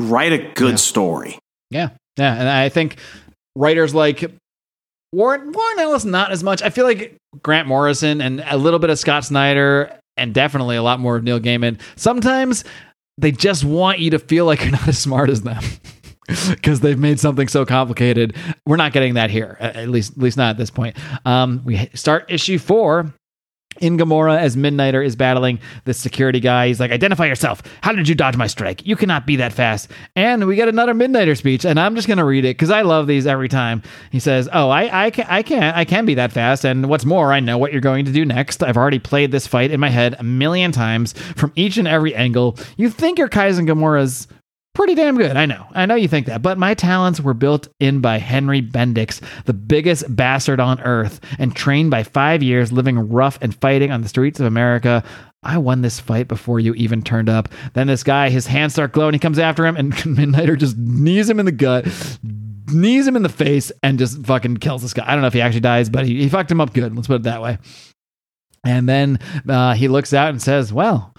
[0.00, 0.76] Write a good yeah.
[0.76, 1.38] story.
[1.68, 1.90] Yeah.
[2.16, 2.96] Yeah, and I think
[3.56, 4.30] writers like
[5.12, 6.62] Warren Warren Ellis not as much.
[6.62, 10.82] I feel like Grant Morrison and a little bit of Scott Snyder and definitely a
[10.82, 11.80] lot more of Neil Gaiman.
[11.96, 12.64] Sometimes
[13.18, 15.62] they just want you to feel like you're not as smart as them.
[16.50, 18.36] because they've made something so complicated.
[18.64, 20.96] We're not getting that here, at least, at least not at this point.
[21.26, 23.12] Um, we start issue four
[23.80, 26.68] in Gamorra as Midnighter is battling the security guy.
[26.68, 27.62] He's like, Identify yourself.
[27.82, 28.86] How did you dodge my strike?
[28.86, 29.90] You cannot be that fast.
[30.16, 33.06] And we get another Midnighter speech, and I'm just to read it because I love
[33.06, 33.82] these every time.
[34.10, 36.64] He says, Oh, I, I, can, I, can, I can be that fast.
[36.64, 38.62] And what's more, I know what you're going to do next.
[38.62, 42.14] I've already played this fight in my head a million times from each and every
[42.14, 42.58] angle.
[42.76, 44.28] You think you're Kaizen Gamorra's
[44.74, 45.36] pretty damn good.
[45.36, 45.66] I know.
[45.72, 46.42] I know you think that.
[46.42, 51.54] But my talents were built in by Henry Bendix, the biggest bastard on earth, and
[51.54, 55.04] trained by five years living rough and fighting on the streets of America.
[55.42, 57.48] I won this fight before you even turned up.
[57.74, 59.12] Then this guy, his hands start glowing.
[59.12, 61.86] He comes after him, and Midnighter just knees him in the gut,
[62.68, 65.04] knees him in the face, and just fucking kills this guy.
[65.06, 66.94] I don't know if he actually dies, but he, he fucked him up good.
[66.94, 67.58] Let's put it that way.
[68.64, 69.18] And then
[69.48, 71.12] uh, he looks out and says, Well,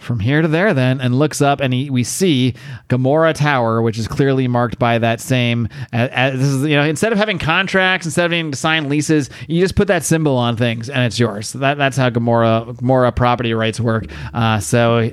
[0.00, 2.54] from here to there then and looks up and he, we see
[2.88, 7.18] Gamorra Tower which is clearly marked by that same this is you know instead of
[7.18, 10.88] having contracts instead of having to sign leases you just put that symbol on things
[10.88, 11.52] and it's yours.
[11.54, 14.06] That, that's how Gamorra Gamorra property rights work.
[14.32, 15.10] Uh, so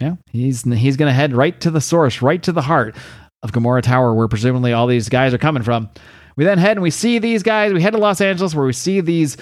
[0.00, 2.96] yeah he's he's gonna head right to the source right to the heart
[3.42, 5.90] of Gamorra Tower where presumably all these guys are coming from.
[6.36, 7.74] We then head and we see these guys.
[7.74, 9.36] We head to Los Angeles where we see these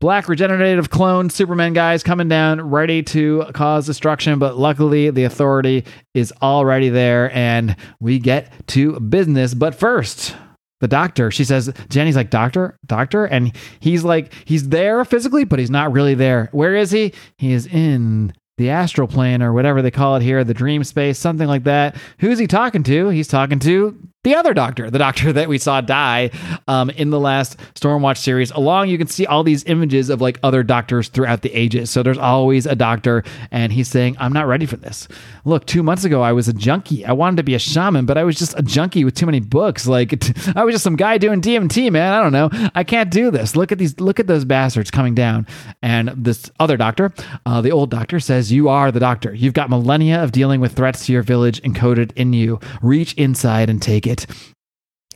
[0.00, 4.38] black regenerative clone Superman guys coming down, ready to cause destruction.
[4.38, 5.84] But luckily, the authority
[6.14, 9.54] is already there, and we get to business.
[9.54, 10.36] But first,
[10.80, 13.24] the doctor, she says, Jenny's like, Doctor, Doctor.
[13.24, 16.48] And he's like, he's there physically, but he's not really there.
[16.52, 17.12] Where is he?
[17.38, 21.18] He is in the astral plane or whatever they call it here, the dream space,
[21.18, 21.96] something like that.
[22.18, 23.08] Who's he talking to?
[23.08, 26.30] He's talking to the other doctor, the doctor that we saw die
[26.66, 28.50] um, in the last Stormwatch series.
[28.50, 31.88] Along, you can see all these images of like other doctors throughout the ages.
[31.90, 35.06] So there's always a doctor, and he's saying, I'm not ready for this.
[35.44, 37.06] Look, two months ago, I was a junkie.
[37.06, 39.38] I wanted to be a shaman, but I was just a junkie with too many
[39.38, 39.86] books.
[39.86, 40.12] Like,
[40.56, 42.12] I was just some guy doing DMT, man.
[42.12, 42.70] I don't know.
[42.74, 43.54] I can't do this.
[43.54, 45.46] Look at these, look at those bastards coming down.
[45.80, 47.12] And this other doctor,
[47.46, 49.32] uh, the old doctor, says, You are the doctor.
[49.32, 52.58] You've got millennia of dealing with threats to your village encoded in you.
[52.82, 54.26] Reach inside and take it.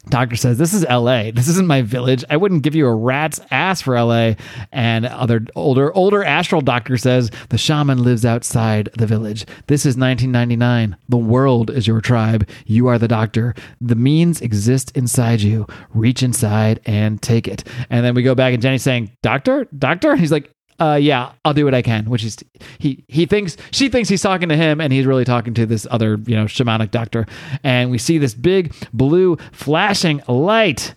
[0.09, 1.31] Doctor says, This is LA.
[1.31, 2.25] This isn't my village.
[2.29, 4.35] I wouldn't give you a rat's ass for LA.
[4.73, 9.47] And other older, older astral doctor says, The shaman lives outside the village.
[9.69, 10.97] This is 1999.
[11.09, 12.49] The world is your tribe.
[12.67, 13.55] You are the doctor.
[13.81, 15.67] The means exist inside you.
[15.95, 17.63] Reach inside and take it.
[17.89, 19.67] And then we go back and Jenny's saying, Doctor?
[19.79, 20.17] Doctor?
[20.23, 20.51] He's like,
[20.83, 22.11] uh, yeah, I'll do what I can.
[22.11, 22.37] Which is
[22.79, 25.87] he he thinks she thinks he's talking to him, and he's really talking to this
[25.91, 27.27] other you know shamanic doctor.
[27.63, 30.95] And we see this big blue flashing light.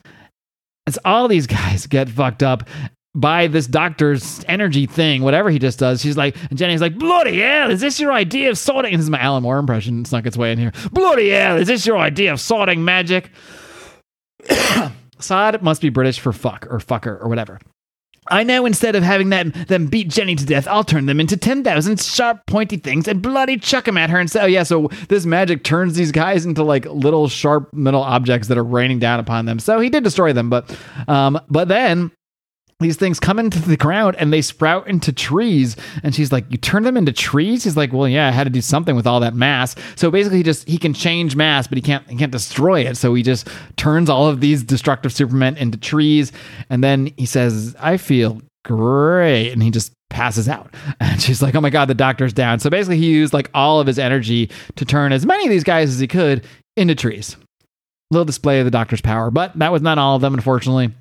[0.87, 2.67] As all these guys get fucked up
[3.15, 6.01] by this doctor's energy thing, whatever he just does.
[6.01, 8.93] She's like, and Jenny's like, bloody hell, is this your idea of sorting?
[8.93, 10.01] And this is my Alan Moore impression.
[10.01, 10.73] it Snuck its way in here.
[10.91, 13.31] Bloody hell, is this your idea of sorting magic?
[15.19, 17.59] Sod must be British for fuck or fucker or whatever.
[18.27, 21.37] I know instead of having them, them beat Jenny to death, I'll turn them into
[21.37, 24.89] 10,000 sharp, pointy things and bloody chuck them at her and say, oh, yeah, so
[25.09, 29.19] this magic turns these guys into like little sharp metal objects that are raining down
[29.19, 29.59] upon them.
[29.59, 32.11] So he did destroy them, but, um, but then
[32.81, 35.77] these things come into the ground and they sprout into trees.
[36.03, 37.63] And she's like you turn them into trees?
[37.63, 39.75] He's like well yeah i had to do something with all that mass.
[39.95, 42.97] So basically he just he can change mass but he can't he can't destroy it.
[42.97, 43.47] So he just
[43.77, 46.33] turns all of these destructive supermen into trees.
[46.69, 49.51] And then he says i feel great.
[49.51, 50.73] And he just passes out.
[50.99, 52.59] And she's like oh my god the doctor's down.
[52.59, 55.63] So basically he used like all of his energy to turn as many of these
[55.63, 56.45] guys as he could
[56.75, 57.37] into trees.
[58.11, 60.91] Little display of the doctor's power but that was not all of them unfortunately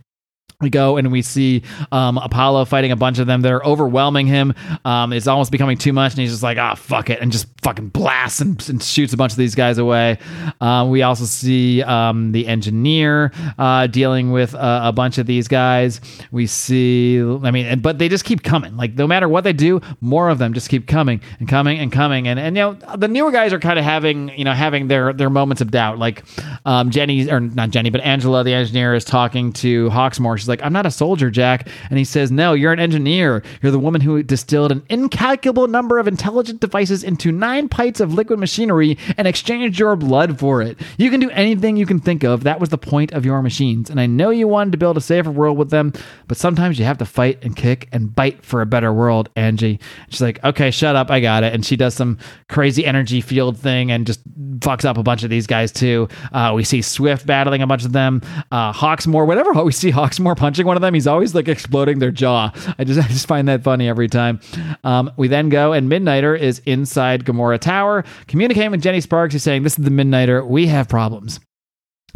[0.65, 1.63] we go and we see
[1.93, 4.55] um, Apollo fighting a bunch of them that are overwhelming him.
[4.85, 7.31] Um, it's almost becoming too much, and he's just like, "Ah, oh, fuck it," and
[7.31, 10.19] just fucking blasts and, and shoots a bunch of these guys away.
[10.61, 16.01] Um, we also see um, the engineer uh, dealing with a bunch of these guys.
[16.31, 18.77] We see, I mean, but they just keep coming.
[18.77, 21.93] Like no matter what they do, more of them just keep coming and coming and
[21.93, 22.27] coming.
[22.29, 25.13] And and you know, the newer guys are kind of having you know having their
[25.13, 25.99] their moments of doubt.
[25.99, 26.25] Like
[26.65, 30.39] um, Jenny or not Jenny, but Angela, the engineer, is talking to Hawksmoor.
[30.39, 31.69] She's like, I'm not a soldier, Jack.
[31.91, 33.43] And he says, No, you're an engineer.
[33.63, 38.15] You're the woman who distilled an incalculable number of intelligent devices into nine pints of
[38.15, 40.79] liquid machinery and exchanged your blood for it.
[40.99, 42.45] You can do anything you can think of.
[42.45, 43.91] That was the point of your machines.
[43.91, 45.93] And I know you wanted to build a safer world with them,
[46.29, 49.81] but sometimes you have to fight and kick and bite for a better world, Angie.
[50.09, 51.11] She's like, Okay, shut up.
[51.11, 51.55] I got it.
[51.55, 54.21] And she does some crazy energy field thing and just
[54.61, 56.09] fucks up a bunch of these guys, too.
[56.33, 58.23] Uh, we see Swift battling a bunch of them.
[58.51, 59.91] Uh, Hawksmoor, whatever we see
[60.35, 62.53] Hawksmoor punching one of them, he's always like exploding their jaw.
[62.79, 64.41] I just I just find that funny every time.
[64.83, 69.35] Um, we then go and Midnighter is inside Gamorra Tower, communicating with Jenny Sparks.
[69.35, 70.47] He's saying, "This is the Midnighter.
[70.47, 71.41] We have problems."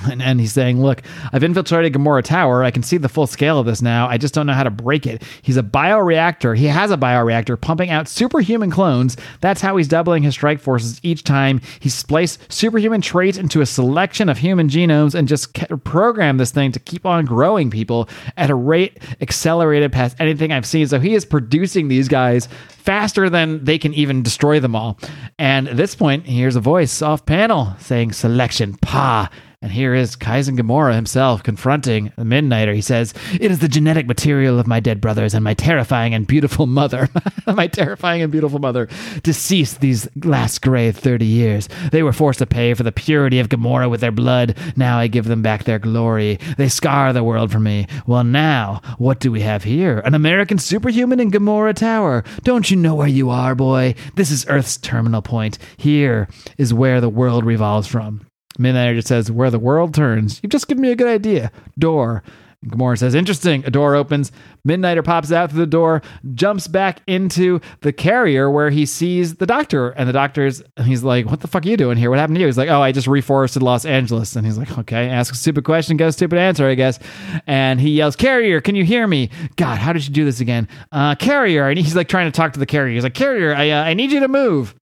[0.09, 2.63] And, and he's saying, Look, I've infiltrated Gamorra Tower.
[2.63, 4.09] I can see the full scale of this now.
[4.09, 5.23] I just don't know how to break it.
[5.43, 6.57] He's a bioreactor.
[6.57, 9.17] He has a bioreactor pumping out superhuman clones.
[9.41, 11.61] That's how he's doubling his strike forces each time.
[11.81, 15.53] He's spliced superhuman traits into a selection of human genomes and just
[15.85, 20.67] programmed this thing to keep on growing people at a rate accelerated past anything I've
[20.67, 20.87] seen.
[20.87, 24.99] So he is producing these guys faster than they can even destroy them all.
[25.39, 29.29] And at this point, here's a voice off panel saying, Selection, pa.
[29.61, 32.73] And here is Kaizen Gamorra himself confronting the Midnighter.
[32.73, 36.29] He says, It is the genetic material of my dead brothers and my terrifying and
[36.29, 37.09] beautiful mother,
[37.47, 38.87] my terrifying and beautiful mother,
[39.25, 41.69] deceased these last gray 30 years.
[41.91, 44.57] They were forced to pay for the purity of Gamorra with their blood.
[44.77, 46.39] Now I give them back their glory.
[46.57, 47.89] They scar the world for me.
[48.07, 49.99] Well, now, what do we have here?
[50.05, 52.23] An American superhuman in Gamorra Tower.
[52.45, 53.97] Don't you know where you are, boy?
[54.15, 55.59] This is Earth's terminal point.
[55.77, 56.29] Here
[56.59, 58.28] is where the world revolves from.
[58.59, 60.41] Midnighter just says, Where the world turns.
[60.43, 61.51] You've just given me a good idea.
[61.79, 62.23] Door.
[62.67, 63.65] Gamorra says, Interesting.
[63.67, 64.33] A door opens.
[64.67, 66.03] Midnighter pops out through the door,
[66.35, 69.91] jumps back into the carrier where he sees the doctor.
[69.91, 72.11] And the doctor's, he's like, What the fuck are you doing here?
[72.11, 72.47] What happened to you?
[72.47, 74.35] He's like, Oh, I just reforested Los Angeles.
[74.35, 76.99] And he's like, Okay, ask a stupid question, get a stupid answer, I guess.
[77.47, 79.31] And he yells, Carrier, can you hear me?
[79.55, 80.67] God, how did you do this again?
[80.91, 81.69] Uh, carrier.
[81.69, 82.95] And he's like trying to talk to the carrier.
[82.95, 84.75] He's like, Carrier, I, uh, I need you to move.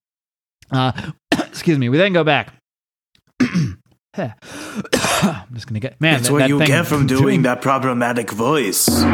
[0.71, 0.93] Uh,
[1.33, 1.91] excuse me.
[1.91, 2.56] We then go back.
[4.17, 6.15] I'm just gonna get man.
[6.15, 8.89] That's that, what that you get from doing that problematic voice.
[8.89, 9.05] When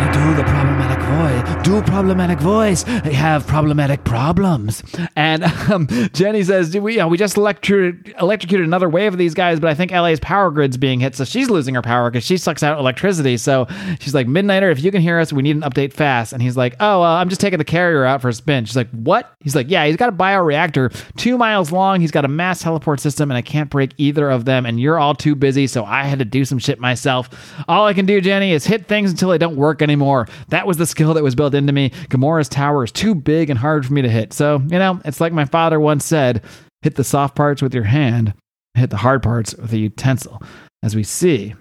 [0.00, 0.77] you do the problematic
[1.08, 2.82] voice, do problematic voice.
[2.82, 4.82] Have problematic problems.
[5.16, 6.94] And um, Jenny says, "Do we?
[6.94, 10.20] You know, we just electro- electrocuted another wave of these guys, but I think LA's
[10.20, 13.36] power grid's being hit, so she's losing her power because she sucks out electricity.
[13.36, 13.66] So
[14.00, 16.32] she's like, Midnighter, if you can hear us, we need an update fast.
[16.32, 18.64] And he's like, Oh, uh, I'm just taking the carrier out for a spin.
[18.64, 19.32] She's like, What?
[19.40, 22.00] He's like, Yeah, he's got a bioreactor two miles long.
[22.00, 24.66] He's got a mass teleport system, and I can't break either of them.
[24.66, 27.28] And you're all too busy, so I had to do some shit myself.
[27.68, 30.28] All I can do, Jenny, is hit things until they don't work anymore.
[30.48, 31.90] That was the skill that was built into me.
[32.08, 34.32] Gamorra's tower is too big and hard for me to hit.
[34.32, 36.42] So, you know, it's like my father once said
[36.82, 38.34] hit the soft parts with your hand
[38.74, 40.42] hit the hard parts with a utensil.
[40.82, 41.54] As we see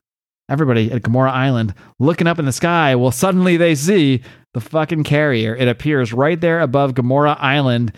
[0.49, 4.23] everybody at Gamorra Island looking up in the sky, well, suddenly they see
[4.55, 5.55] the fucking carrier.
[5.55, 7.93] It appears right there above Gamorra Island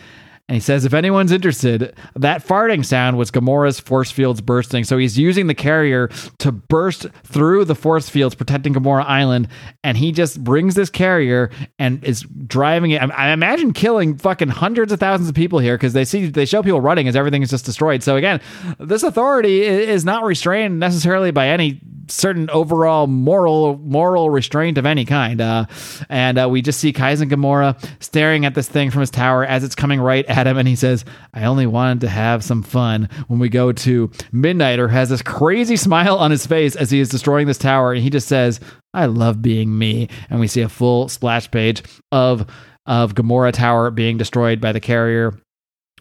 [0.50, 4.84] and he says, if anyone's interested, that farting sound was Gamorra's force fields bursting.
[4.84, 6.08] So he's using the carrier
[6.40, 9.48] to burst through the force fields protecting Gamorra Island.
[9.84, 13.00] And he just brings this carrier and is driving it.
[13.00, 16.46] I, I imagine killing fucking hundreds of thousands of people here because they see, they
[16.46, 18.02] show people running as everything is just destroyed.
[18.02, 18.42] So again,
[18.80, 21.80] this authority is not restrained necessarily by any
[22.10, 25.40] certain overall moral moral restraint of any kind.
[25.40, 25.66] Uh,
[26.10, 29.64] and uh, we just see Kaizen Gamorra staring at this thing from his tower as
[29.64, 33.10] it's coming right at him, and he says, "I only wanted to have some fun."
[33.28, 37.10] When we go to Midnighter, has this crazy smile on his face as he is
[37.10, 38.60] destroying this tower, and he just says,
[38.94, 42.46] "I love being me." And we see a full splash page of
[42.86, 45.40] of Gamorra Tower being destroyed by the carrier.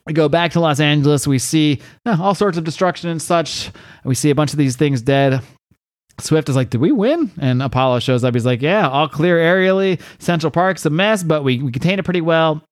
[0.07, 1.27] We go back to Los Angeles.
[1.27, 3.71] We see uh, all sorts of destruction and such.
[4.05, 5.43] We see a bunch of these things dead.
[6.21, 7.31] Swift is like, did we win?
[7.39, 8.35] And Apollo shows up.
[8.35, 10.01] He's like, yeah, all clear aerially.
[10.19, 12.63] Central Park's a mess, but we, we contained it pretty well.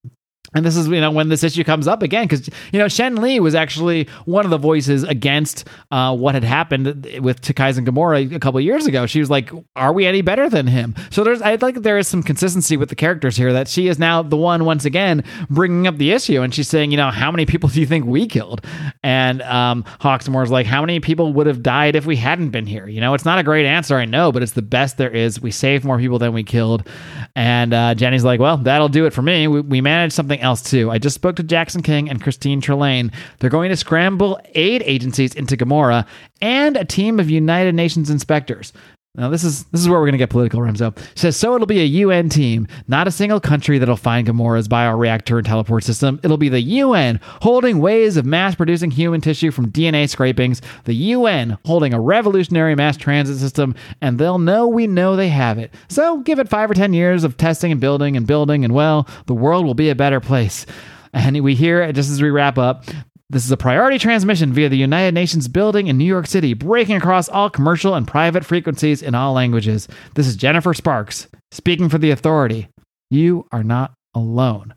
[0.55, 3.17] And this is, you know, when this issue comes up again, because, you know, Shen
[3.17, 7.87] Li was actually one of the voices against uh, what had happened with Takai's and
[7.87, 9.07] Gamorra a couple years ago.
[9.07, 10.95] She was like, are we any better than him?
[11.11, 13.99] So there's, I think there is some consistency with the characters here that she is
[13.99, 16.43] now the one, once again, bringing up the issue.
[16.43, 18.65] And she's saying, you know, how many people do you think we killed?
[19.03, 22.87] And um, Hawksmoor's like, how many people would have died if we hadn't been here?
[22.87, 25.41] You know, it's not a great answer, I know, but it's the best there is.
[25.41, 26.89] We saved more people than we killed.
[27.35, 29.49] And uh, Jenny's like, well, that'll do it for me.
[29.49, 30.91] We, we managed something else too.
[30.91, 33.13] I just spoke to Jackson King and Christine Trelane.
[33.39, 36.07] They're going to scramble aid agencies into Gamorra
[36.41, 38.73] and a team of United Nations inspectors.
[39.17, 40.97] Now this is this is where we're gonna get political, Remso.
[41.17, 45.39] Says so it'll be a UN team, not a single country that'll find Gamorra's bioreactor
[45.39, 46.21] and teleport system.
[46.23, 50.95] It'll be the UN holding ways of mass producing human tissue from DNA scrapings, the
[50.95, 55.73] UN holding a revolutionary mass transit system, and they'll know we know they have it.
[55.89, 59.09] So give it five or ten years of testing and building and building, and well,
[59.27, 60.67] the world will be a better place.
[61.13, 62.85] And we hear, it just as we wrap up,
[63.29, 66.95] this is a priority transmission via the United Nations building in New York City, breaking
[66.95, 69.89] across all commercial and private frequencies in all languages.
[70.15, 72.69] This is Jennifer Sparks speaking for the authority.
[73.11, 74.75] You are not alone.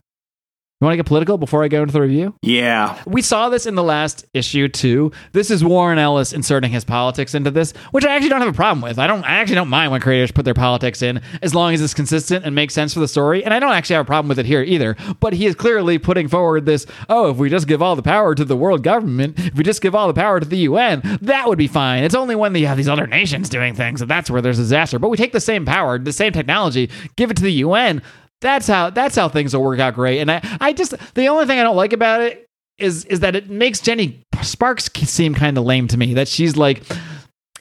[0.81, 2.35] You want to get political before I go into the review?
[2.41, 3.03] Yeah.
[3.05, 5.11] We saw this in the last issue too.
[5.33, 8.55] This is Warren Ellis inserting his politics into this, which I actually don't have a
[8.55, 8.97] problem with.
[8.97, 11.81] I don't I actually don't mind when creators put their politics in as long as
[11.81, 13.43] it's consistent and makes sense for the story.
[13.43, 14.95] And I don't actually have a problem with it here either.
[15.19, 18.33] But he is clearly putting forward this, oh, if we just give all the power
[18.33, 21.49] to the world government, if we just give all the power to the UN, that
[21.49, 22.05] would be fine.
[22.05, 24.61] It's only when you have these other nations doing things that that's where there's a
[24.61, 24.97] disaster.
[24.97, 28.01] But we take the same power, the same technology, give it to the UN.
[28.41, 30.19] That's how that's how things will work out great.
[30.19, 32.45] And I, I just the only thing I don't like about it
[32.77, 36.13] is is that it makes Jenny Sparks seem kind of lame to me.
[36.13, 36.83] That she's like,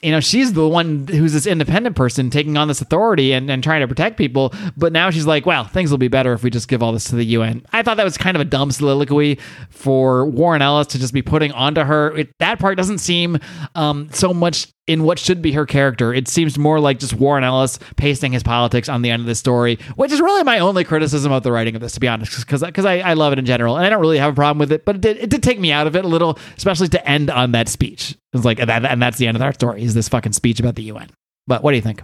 [0.02, 3.62] you know, she's the one who's this independent person taking on this authority and, and
[3.62, 4.52] trying to protect people.
[4.76, 7.04] But now she's like, well, things will be better if we just give all this
[7.06, 7.64] to the UN.
[7.72, 9.38] I thought that was kind of a dumb soliloquy
[9.70, 12.16] for Warren Ellis to just be putting onto her.
[12.16, 13.38] It, that part doesn't seem
[13.74, 16.12] um, so much in what should be her character.
[16.12, 19.34] It seems more like just Warren Ellis pasting his politics on the end of the
[19.34, 22.36] story, which is really my only criticism of the writing of this, to be honest,
[22.40, 24.58] because because I, I love it in general and I don't really have a problem
[24.58, 26.88] with it, but it did, it did take me out of it a little, especially
[26.88, 28.16] to end on that speech.
[28.32, 30.74] It's like that, and that's the end of our story is this fucking speech about
[30.74, 31.10] the UN.
[31.46, 32.02] But what do you think?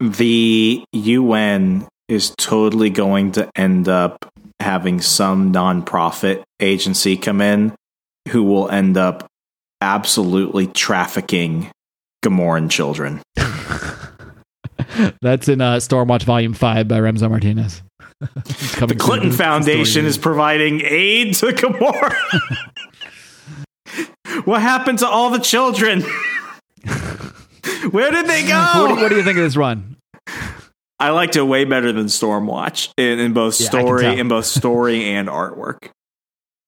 [0.00, 7.74] The UN is totally going to end up having some nonprofit agency come in
[8.28, 9.26] who will end up
[9.80, 11.70] absolutely trafficking
[12.22, 13.22] Gamorran children.
[15.22, 17.82] That's in uh, Stormwatch Volume 5 by Remso Martinez.
[18.20, 22.14] the Clinton Foundation is providing aid to Gamorra.
[24.44, 26.02] what happened to all the children?
[27.90, 28.58] Where did they go?
[28.58, 29.96] What do, what do, you think of this run?
[30.98, 35.04] I liked it way better than Stormwatch in, in both story, yeah, in both story
[35.04, 35.90] and artwork.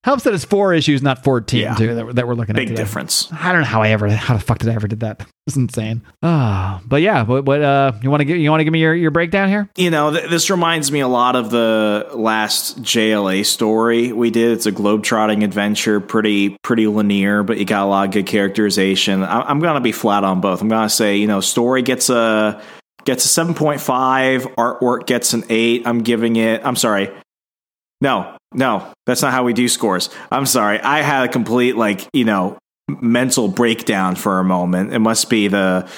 [0.05, 1.75] Helps that it's four issues, not fourteen, yeah.
[1.77, 1.95] too.
[1.95, 2.69] That, that we're looking Big at.
[2.71, 3.33] Big difference.
[3.33, 5.25] I don't know how I ever, how the fuck did I ever did that?
[5.47, 6.03] It's insane.
[6.25, 7.23] Ah, oh, but yeah.
[7.23, 8.37] What, what uh, you want to give?
[8.37, 9.69] You want to give me your, your breakdown here?
[9.77, 14.51] You know, th- this reminds me a lot of the last JLA story we did.
[14.51, 19.23] It's a globetrotting adventure, pretty pretty linear, but you got a lot of good characterization.
[19.23, 20.63] I- I'm gonna be flat on both.
[20.63, 22.61] I'm gonna say, you know, story gets a
[23.05, 25.87] gets a 7.5, artwork gets an 8.
[25.87, 26.63] I'm giving it.
[26.65, 27.11] I'm sorry.
[28.01, 30.11] No, no, that's not how we do scores.
[30.31, 30.81] I'm sorry.
[30.81, 32.59] I had a complete like, you know,
[33.01, 34.93] mental breakdown for a moment.
[34.93, 35.89] It must be the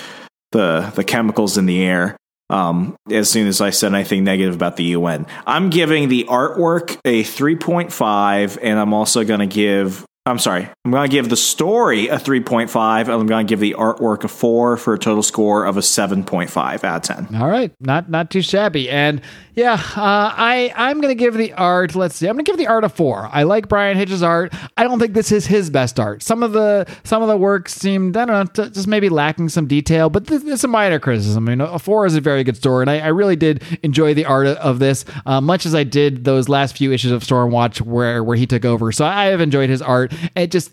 [0.52, 2.16] the the chemicals in the air.
[2.50, 6.98] Um, as soon as I said anything negative about the UN, I'm giving the artwork
[7.04, 10.66] a 3.5, and I'm also going to give I'm sorry.
[10.86, 14.24] I'm going to give the story a 3.5, and I'm going to give the artwork
[14.24, 17.36] a 4 for a total score of a 7.5 out of 10.
[17.42, 18.88] All right, not not too shabby.
[18.88, 19.20] And
[19.54, 21.94] yeah, uh, I I'm gonna give the art.
[21.94, 23.28] Let's see, I'm gonna give the art a four.
[23.30, 24.52] I like Bryan Hitch's art.
[24.76, 26.24] I don't think this is his best art.
[26.24, 29.68] Some of the some of the work seemed I don't know just maybe lacking some
[29.68, 31.48] detail, but is a minor criticism.
[31.48, 34.12] You know, a four is a very good story, and I, I really did enjoy
[34.12, 37.80] the art of this, uh, much as I did those last few issues of Stormwatch
[37.80, 38.90] where where he took over.
[38.90, 40.12] So I have enjoyed his art.
[40.36, 40.72] It just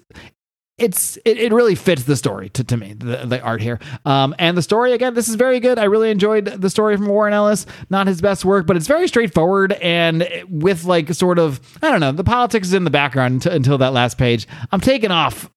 [0.78, 3.80] it's it, it really fits the story to, to me the, the art here.
[4.06, 5.78] Um, and the story again this is very good.
[5.78, 7.66] I really enjoyed the story from warren ellis.
[7.90, 12.00] Not his best work but it's very straightforward and with like sort of i don't
[12.00, 14.48] know the politics is in the background t- until that last page.
[14.72, 15.50] I'm taking off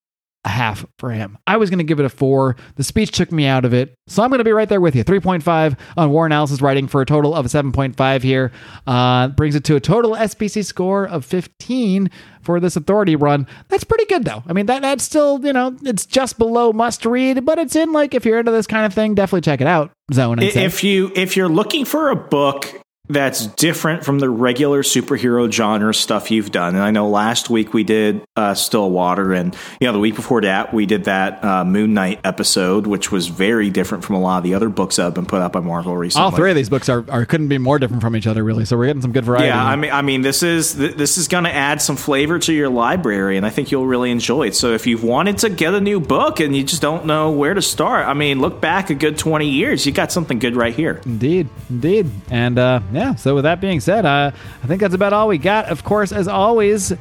[0.45, 1.39] a half for him.
[1.47, 2.57] I was going to give it a four.
[2.77, 3.97] The speech took me out of it.
[4.07, 5.05] So I'm going to be right there with you.
[5.05, 8.53] 3.5 on Warren Ellis's writing for a total of a 7.5 here.
[8.87, 12.11] Uh, brings it to a total SPC score of 15
[12.43, 13.47] for this authority run.
[13.69, 14.43] That's pretty good though.
[14.47, 17.93] I mean, that that's still, you know, it's just below must read, but it's in
[17.93, 19.91] like if you're into this kind of thing, definitely check it out.
[20.13, 20.39] Zone.
[20.41, 25.93] If you if you're looking for a book that's different from the regular superhero genre
[25.93, 26.75] stuff you've done.
[26.75, 30.41] And I know last week we did uh, Stillwater, and you know the week before
[30.41, 34.39] that we did that uh, Moon Knight episode, which was very different from a lot
[34.39, 36.25] of the other books that have been put out by Marvel recently.
[36.25, 38.65] All three of these books are, are couldn't be more different from each other, really.
[38.65, 39.49] So we're getting some good variety.
[39.49, 42.39] Yeah, I mean, I mean, this is th- this is going to add some flavor
[42.39, 44.55] to your library, and I think you'll really enjoy it.
[44.55, 47.53] So if you've wanted to get a new book and you just don't know where
[47.53, 50.75] to start, I mean, look back a good twenty years, you got something good right
[50.75, 51.03] here.
[51.05, 53.15] Indeed, indeed, and uh, yeah.
[53.15, 54.31] So with that being said, uh,
[54.63, 55.67] I think that's about all we got.
[55.67, 56.93] Of course, as always,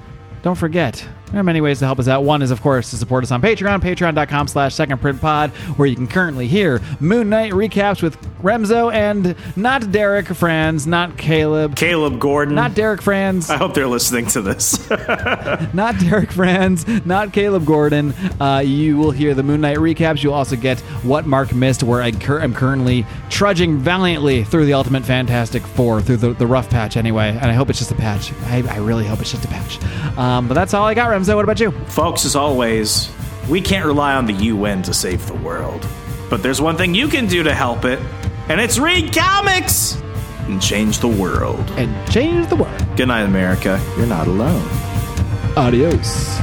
[0.41, 2.23] don't forget there are many ways to help us out.
[2.23, 6.05] One is, of course, to support us on Patreon, patreon.com slash secondprintpod, where you can
[6.05, 11.75] currently hear Moon Knight recaps with Remso and not Derek Franz, not Caleb.
[11.75, 12.53] Caleb Gordon.
[12.53, 13.49] Not Derek Franz.
[13.49, 14.88] I hope they're listening to this.
[15.73, 18.13] not Derek Franz, not Caleb Gordon.
[18.39, 20.21] Uh, you will hear the Moon Knight recaps.
[20.21, 24.73] You'll also get What Marc Missed, where I cur- am currently trudging valiantly through the
[24.73, 27.29] Ultimate Fantastic Four, through the, the rough patch anyway.
[27.29, 28.31] And I hope it's just a patch.
[28.43, 29.84] I, I really hope it's just a patch.
[30.15, 31.22] Um, but that's all I got, Remso.
[31.28, 31.71] What about you?
[31.88, 33.09] Folks, as always,
[33.49, 35.88] we can't rely on the UN to save the world.
[36.30, 37.99] But there's one thing you can do to help it,
[38.49, 40.01] and it's read comics
[40.47, 41.69] and change the world.
[41.71, 42.82] And change the world.
[42.97, 43.82] Good night, America.
[43.97, 44.67] You're not alone.
[45.55, 46.39] Adios.